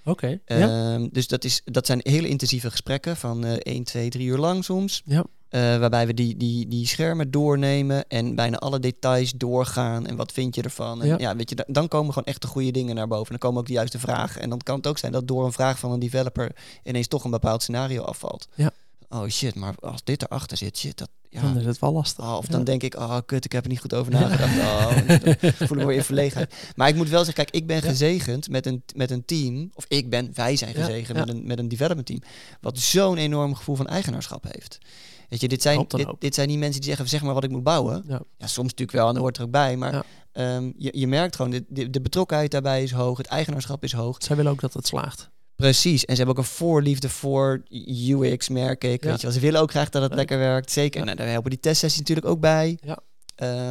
[0.03, 0.39] Oké.
[0.45, 4.37] Ehm, dus dat, is, dat zijn hele intensieve gesprekken van uh, 1, 2, 3 uur
[4.37, 5.01] lang soms.
[5.05, 5.25] Ja.
[5.49, 10.07] Uh, waarbij we die, die, die schermen doornemen en bijna alle details doorgaan.
[10.07, 11.01] En wat vind je ervan?
[11.01, 11.15] En ja.
[11.17, 11.35] ja.
[11.35, 13.29] weet je, dan komen gewoon echt de goede dingen naar boven.
[13.29, 14.41] Dan komen ook de juiste vragen.
[14.41, 17.23] En dan kan het ook zijn dat door een vraag van een developer ineens toch
[17.23, 18.47] een bepaald scenario afvalt.
[18.55, 18.71] Ja.
[19.09, 21.41] Oh shit, maar als dit erachter zit, shit, dat, ja.
[21.41, 22.23] Dan is het wel lastig.
[22.23, 24.57] Oh, of dan denk ik, oh kut, ik heb er niet goed over nagedacht.
[24.57, 24.91] Oh,
[25.67, 26.53] voel ik me weer verlegenheid.
[26.75, 29.71] Maar ik moet wel zeggen, kijk, ik ben gezegend met een, met een team.
[29.73, 32.21] Of ik ben, wij zijn gezegend Met, een, met een development team.
[32.61, 34.77] Wat zo'n enorm gevoel van eigenaarschap heeft.
[35.29, 37.49] Weet je, dit zijn, dit, dit, zijn niet mensen die zeggen, zeg maar wat ik
[37.49, 38.03] moet bouwen.
[38.07, 39.77] Ja, ja soms natuurlijk wel, en dat hoort er ook bij.
[39.77, 43.91] Maar um, je, je merkt gewoon, de, de betrokkenheid daarbij is hoog, het eigenaarschap is
[43.93, 44.23] hoog.
[44.23, 45.29] Zij willen ook dat het slaagt.
[45.55, 46.05] Precies.
[46.05, 49.03] En ze hebben ook een voorliefde voor UX, merk ik.
[49.03, 50.71] Weet je, ze willen ook graag dat het lekker werkt.
[50.71, 51.05] Zeker.
[51.05, 52.77] Nou, daar helpen die testsessies natuurlijk ook bij.
[52.81, 52.99] Ja.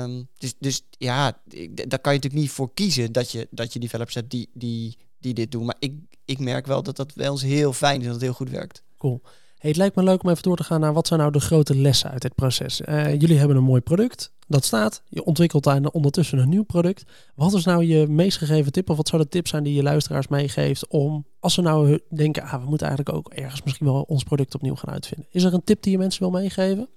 [0.02, 1.40] Um, dus, dus ja,
[1.72, 4.96] daar kan je natuurlijk niet voor kiezen dat je, dat je developers hebt die, die,
[5.18, 5.64] die dit doen.
[5.64, 5.94] Maar ik,
[6.24, 8.82] ik merk wel dat dat wel eens heel fijn is dat het heel goed werkt.
[8.98, 9.22] Cool.
[9.58, 11.76] Het lijkt me leuk om even door te gaan naar wat zijn nou de grote
[11.76, 12.80] lessen uit dit proces.
[12.80, 15.02] Uh, jullie hebben een mooi product, dat staat.
[15.08, 17.04] Je ontwikkelt daar ondertussen een nieuw product.
[17.34, 19.82] Wat is nou je meest gegeven tip of wat zou de tip zijn die je
[19.82, 24.02] luisteraars meegeeft om, als ze nou denken, ah, we moeten eigenlijk ook ergens misschien wel
[24.02, 25.28] ons product opnieuw gaan uitvinden.
[25.30, 26.88] Is er een tip die je mensen wil meegeven?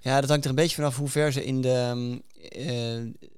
[0.00, 2.18] Ja, dat hangt er een beetje vanaf hoe ver ze in de,
[2.56, 3.28] uh,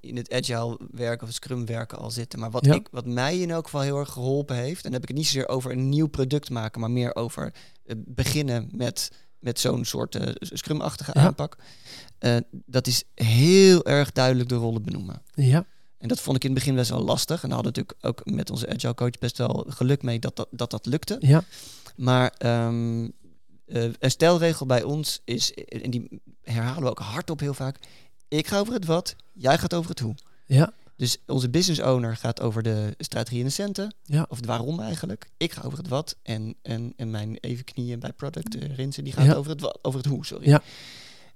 [0.00, 2.38] in het agile werken of het scrum werken al zitten.
[2.38, 5.02] Maar wat, ik, wat mij in elk geval heel erg geholpen heeft, en dan heb
[5.02, 9.12] ik het niet zozeer over een nieuw product maken, maar meer over uh, beginnen met,
[9.38, 11.56] met zo'n soort uh, scrum-achtige aanpak.
[12.20, 15.22] Uh, dat is heel erg duidelijk de rollen benoemen.
[15.34, 15.66] Ja.
[15.98, 17.42] En dat vond ik in het begin best wel lastig.
[17.42, 20.48] En daar hadden natuurlijk ook met onze agile coach best wel geluk mee dat dat,
[20.50, 21.16] dat, dat lukte.
[21.20, 21.44] Ja.
[21.96, 23.12] Maar um,
[23.66, 27.78] een stelregel bij ons is, en die herhalen we ook hardop heel vaak,
[28.38, 30.14] ik ga over het wat, jij gaat over het hoe.
[30.46, 30.72] Ja.
[30.96, 33.94] Dus onze business owner gaat over de strategie en de centen.
[34.04, 34.26] Ja.
[34.28, 35.30] Of het waarom eigenlijk.
[35.36, 36.16] Ik ga over het wat.
[36.22, 39.78] En, en, en mijn even knieën bij product, uh, Rinsen, die gaat over, het wat,
[39.82, 40.26] over het hoe.
[40.26, 40.48] Sorry.
[40.48, 40.62] Ja.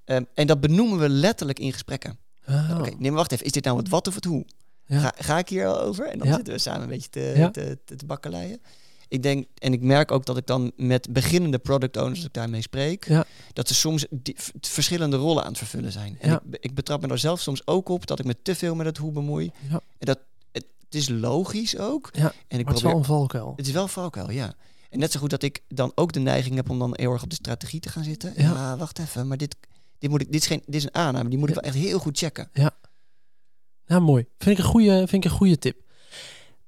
[0.04, 2.18] Um, en dat benoemen we letterlijk in gesprekken.
[2.48, 2.70] Oh.
[2.70, 3.46] Oké, okay, nee, maar wacht even.
[3.46, 4.46] Is dit nou het wat of het hoe?
[4.86, 4.98] Ja.
[4.98, 6.06] Ga, ga ik hier al over?
[6.06, 7.50] En dan zitten we samen een beetje te, ja.
[7.50, 8.60] te, te, te bakkeleien
[9.08, 12.32] ik denk, en ik merk ook dat ik dan met beginnende product owners, als ik
[12.32, 13.24] daarmee spreek, ja.
[13.52, 16.16] dat ze soms die, verschillende rollen aan het vervullen zijn.
[16.20, 16.42] En ja.
[16.50, 18.86] ik, ik, betrap me daar zelf soms ook op dat ik me te veel met
[18.86, 19.50] het hoe bemoei.
[19.68, 19.80] Ja.
[19.98, 20.18] En dat
[20.52, 22.10] het, het, is logisch ook.
[22.12, 23.52] En ik maar probeer, het is wel een valkuil.
[23.56, 24.54] Het is wel een valkuil, ja.
[24.90, 27.22] En net zo goed dat ik dan ook de neiging heb om dan heel erg
[27.22, 28.32] op de strategie te gaan zitten.
[28.36, 29.56] Ja, ja wacht even, maar dit,
[29.98, 31.74] dit, moet ik, dit, is geen, dit is een aanname, die moet ik wel echt
[31.74, 32.48] heel goed checken.
[32.52, 32.70] Ja.
[33.86, 34.26] Ja, mooi.
[34.38, 35.82] Vind ik een goede, vind ik een goede tip.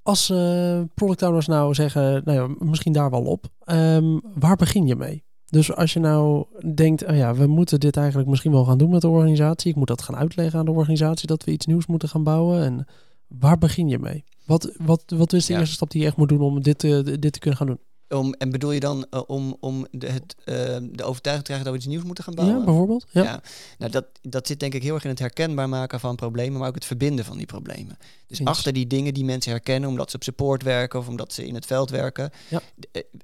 [0.06, 4.86] Als uh, product owners nou zeggen, nou ja, misschien daar wel op, um, waar begin
[4.86, 5.24] je mee?
[5.50, 6.44] Dus als je nou
[6.74, 9.70] denkt, oh ja, we moeten dit eigenlijk misschien wel gaan doen met de organisatie.
[9.70, 12.62] Ik moet dat gaan uitleggen aan de organisatie dat we iets nieuws moeten gaan bouwen.
[12.62, 12.86] En
[13.26, 14.24] waar begin je mee?
[14.46, 15.58] Wat, wat, wat is de ja.
[15.58, 17.80] eerste stap die je echt moet doen om dit, uh, dit te kunnen gaan doen?
[18.08, 20.54] Om, en bedoel je dan uh, om, om de, het, uh,
[20.92, 22.58] de overtuiging te krijgen dat we iets nieuws moeten gaan bouwen?
[22.58, 23.06] Ja, bijvoorbeeld.
[23.10, 23.22] Ja.
[23.22, 23.40] ja.
[23.78, 26.68] Nou, dat, dat zit denk ik heel erg in het herkenbaar maken van problemen, maar
[26.68, 27.98] ook het verbinden van die problemen.
[28.26, 28.48] Dus Eens.
[28.48, 31.54] achter die dingen die mensen herkennen, omdat ze op support werken of omdat ze in
[31.54, 32.30] het veld werken.
[32.48, 32.60] Ja.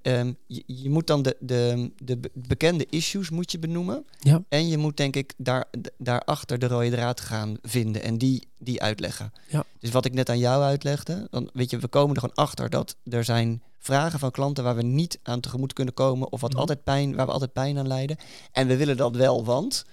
[0.03, 4.07] Um, je, je, moet dan de, de, de bekende issues moet je benoemen.
[4.19, 4.43] Ja.
[4.49, 5.65] En je moet denk ik daar,
[5.99, 9.33] daarachter de rode draad gaan vinden en die, die uitleggen.
[9.49, 9.65] Ja.
[9.79, 12.71] Dus wat ik net aan jou uitlegde, dan weet je, we komen er gewoon achter
[12.71, 16.53] dat er zijn vragen van klanten waar we niet aan tegemoet kunnen komen of wat
[16.53, 16.59] mm.
[16.59, 18.17] altijd pijn, waar we altijd pijn aan lijden.
[18.53, 19.85] En we willen dat wel, want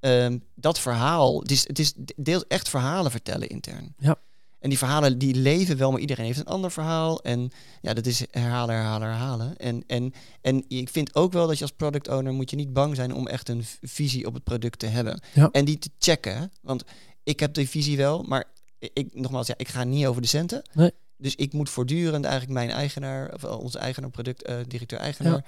[0.00, 3.94] um, dat verhaal, het is, het is deels echt verhalen vertellen intern.
[3.98, 4.18] Ja.
[4.58, 7.22] En die verhalen die leven wel, maar iedereen heeft een ander verhaal.
[7.22, 9.56] En ja, dat is herhalen, herhalen, herhalen.
[9.56, 12.72] En, en, en ik vind ook wel dat je als product owner moet je niet
[12.72, 15.20] bang zijn om echt een visie op het product te hebben.
[15.34, 15.48] Ja.
[15.52, 16.52] En die te checken.
[16.60, 16.84] Want
[17.22, 18.44] ik heb die visie wel, maar
[18.78, 20.62] ik, nogmaals, ja, ik ga niet over de centen.
[20.72, 20.90] Nee.
[21.22, 25.44] Dus ik moet voortdurend eigenlijk mijn eigenaar, of onze eigenaar, product, uh, directeur-eigenaar,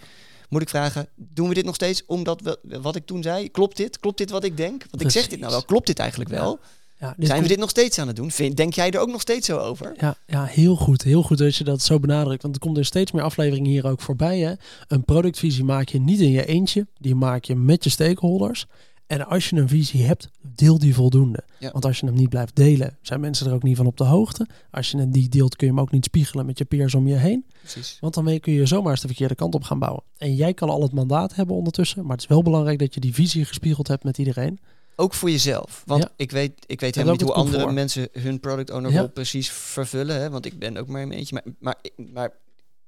[0.48, 3.76] moet ik vragen, doen we dit nog steeds omdat we, wat ik toen zei, klopt
[3.76, 3.98] dit?
[3.98, 4.84] Klopt dit wat ik denk?
[4.90, 6.58] Want ik zeg dit nou wel, klopt dit eigenlijk wel?
[6.98, 8.30] Ja, Zijn we dit nog steeds aan het doen?
[8.30, 9.94] Vind, denk jij er ook nog steeds zo over?
[9.98, 11.02] Ja, ja, heel goed.
[11.02, 12.42] Heel goed dat je dat zo benadrukt.
[12.42, 14.38] Want er komt er steeds meer afleveringen hier ook voorbij.
[14.38, 14.52] Hè?
[14.88, 16.86] Een productvisie maak je niet in je eentje.
[16.98, 18.66] Die maak je met je stakeholders.
[19.06, 21.44] En als je een visie hebt, deel die voldoende.
[21.72, 24.04] Want als je hem niet blijft delen, zijn mensen er ook niet van op de
[24.04, 24.48] hoogte.
[24.70, 27.06] Als je hem die deelt, kun je hem ook niet spiegelen met je peers om
[27.06, 27.46] je heen.
[27.60, 27.96] Precies.
[28.00, 30.02] Want dan kun je zomaar eens de verkeerde kant op gaan bouwen.
[30.16, 32.02] En jij kan al het mandaat hebben ondertussen.
[32.02, 34.60] Maar het is wel belangrijk dat je die visie gespiegeld hebt met iedereen.
[34.96, 35.82] Ook voor jezelf.
[35.86, 39.50] Want ik weet, ik weet helemaal niet hoe andere mensen hun product owner rol precies
[39.50, 40.20] vervullen.
[40.20, 40.30] Hè?
[40.30, 41.34] Want ik ben ook maar een beetje.
[41.34, 41.76] Maar, maar,
[42.12, 42.32] maar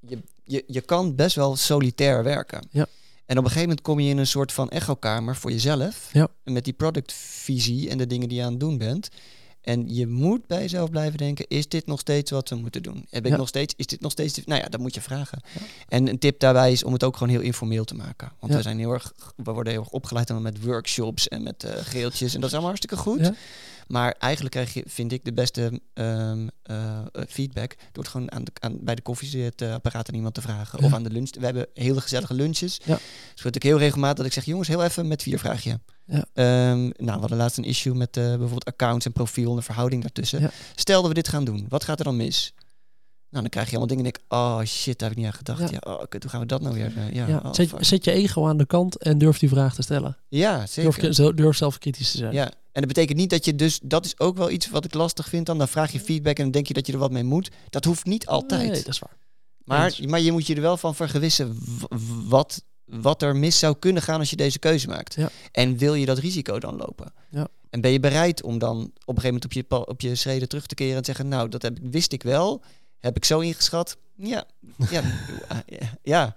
[0.00, 2.66] je, je, je kan best wel solitair werken.
[2.70, 2.86] Ja.
[3.26, 6.08] En op een gegeven moment kom je in een soort van echokamer voor jezelf.
[6.12, 6.28] Ja.
[6.44, 9.08] Met die productvisie en de dingen die je aan het doen bent.
[9.66, 13.06] En je moet bij jezelf blijven denken: is dit nog steeds wat we moeten doen?
[13.10, 13.74] Heb ik nog steeds?
[13.76, 14.44] Is dit nog steeds?
[14.44, 15.42] Nou ja, dat moet je vragen.
[15.88, 18.32] En een tip daarbij is om het ook gewoon heel informeel te maken.
[18.40, 21.70] Want we zijn heel erg, we worden heel erg opgeleid met workshops en met uh,
[21.74, 23.32] geeltjes en dat is allemaal hartstikke goed.
[23.86, 28.44] Maar eigenlijk krijg je, vind ik, de beste um, uh, feedback door het gewoon aan
[28.44, 30.78] de, aan, bij de koffiezetapparaat aan iemand te vragen.
[30.82, 31.30] Of aan de lunch.
[31.38, 32.80] We hebben hele gezellige lunches.
[32.84, 32.98] Ja.
[33.32, 35.80] Dus word ik heel regelmatig dat ik zeg, jongens, heel even met vier vraagje.
[36.04, 36.24] Ja.
[36.70, 39.62] Um, nou, we hadden laatst een issue met uh, bijvoorbeeld accounts en profiel en de
[39.62, 40.40] verhouding daartussen.
[40.40, 40.50] Ja.
[40.74, 42.54] Stel dat we dit gaan doen, wat gaat er dan mis?
[43.30, 45.38] Nou, dan krijg je allemaal dingen en denk oh shit, daar heb ik niet aan
[45.38, 45.60] gedacht.
[45.60, 46.92] Ja, ja oh, kut, hoe gaan we dat nou weer?
[46.96, 47.40] Uh, ja, ja.
[47.44, 50.16] Oh, zet, zet, je ego aan de kant en durf die vraag te stellen.
[50.28, 51.14] Ja, zeker.
[51.14, 52.32] Durf, durf zelf kritisch te zijn.
[52.32, 54.94] Ja, en dat betekent niet dat je dus, dat is ook wel iets wat ik
[54.94, 55.58] lastig vind dan.
[55.58, 57.50] Dan vraag je feedback en dan denk je dat je er wat mee moet.
[57.70, 58.70] Dat hoeft niet altijd.
[58.70, 59.16] Nee, dat is waar.
[59.64, 61.58] Maar, maar je moet je er wel van vergewissen
[62.28, 65.14] wat, wat er mis zou kunnen gaan als je deze keuze maakt.
[65.14, 65.30] Ja.
[65.52, 67.12] En wil je dat risico dan lopen?
[67.30, 67.48] Ja.
[67.70, 70.48] En ben je bereid om dan op een gegeven moment op je, op je schreden
[70.48, 72.62] terug te keren en te zeggen, nou, dat heb, wist ik wel.
[72.98, 73.96] Heb ik zo ingeschat?
[74.16, 74.44] Ja,
[74.90, 75.02] ja,
[76.02, 76.34] ja.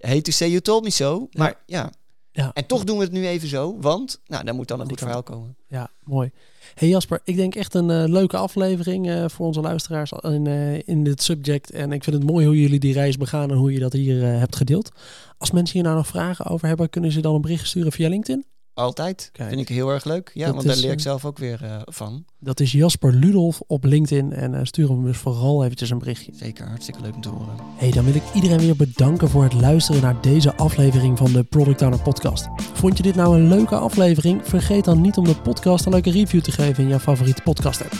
[0.00, 1.28] Hate to say you told me so.
[1.32, 1.92] Maar ja,
[2.32, 2.50] ja.
[2.52, 4.98] En toch doen we het nu even zo, want nou, dan moet dan een goed
[4.98, 5.56] verhaal komen.
[5.68, 6.30] Ja, mooi.
[6.74, 10.88] Hey Jasper, ik denk echt een uh, leuke aflevering uh, voor onze luisteraars in, uh,
[10.88, 11.70] in dit subject.
[11.70, 14.22] En ik vind het mooi hoe jullie die reis begaan en hoe je dat hier
[14.22, 14.90] hebt gedeeld.
[15.38, 18.08] Als mensen hier nou nog vragen over hebben, kunnen ze dan een bericht sturen via
[18.08, 18.44] LinkedIn?
[18.80, 19.30] Altijd.
[19.32, 19.48] Kijk.
[19.48, 20.30] Vind ik heel erg leuk.
[20.34, 22.24] Ja, want daar leer ik zelf ook weer uh, van.
[22.38, 24.32] Dat is Jasper Ludolf op LinkedIn.
[24.32, 26.32] En uh, stuur hem dus vooral eventjes een berichtje.
[26.34, 27.54] Zeker, hartstikke leuk om te horen.
[27.76, 31.42] hey, dan wil ik iedereen weer bedanken voor het luisteren naar deze aflevering van de
[31.42, 32.48] Product Owner Podcast.
[32.72, 34.40] Vond je dit nou een leuke aflevering?
[34.48, 37.82] Vergeet dan niet om de podcast een leuke review te geven in jouw favoriete podcast
[37.82, 37.94] app.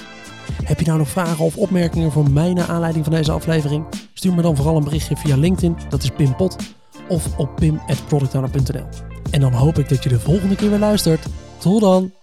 [0.64, 3.87] Heb je nou nog vragen of opmerkingen voor mij naar aanleiding van deze aflevering?
[4.14, 6.57] Stuur me dan vooral een berichtje via LinkedIn, dat is Pim Pot,
[7.11, 8.87] of op pim.productowner.nl.
[9.31, 11.27] En dan hoop ik dat je de volgende keer weer luistert.
[11.59, 12.20] Tot dan!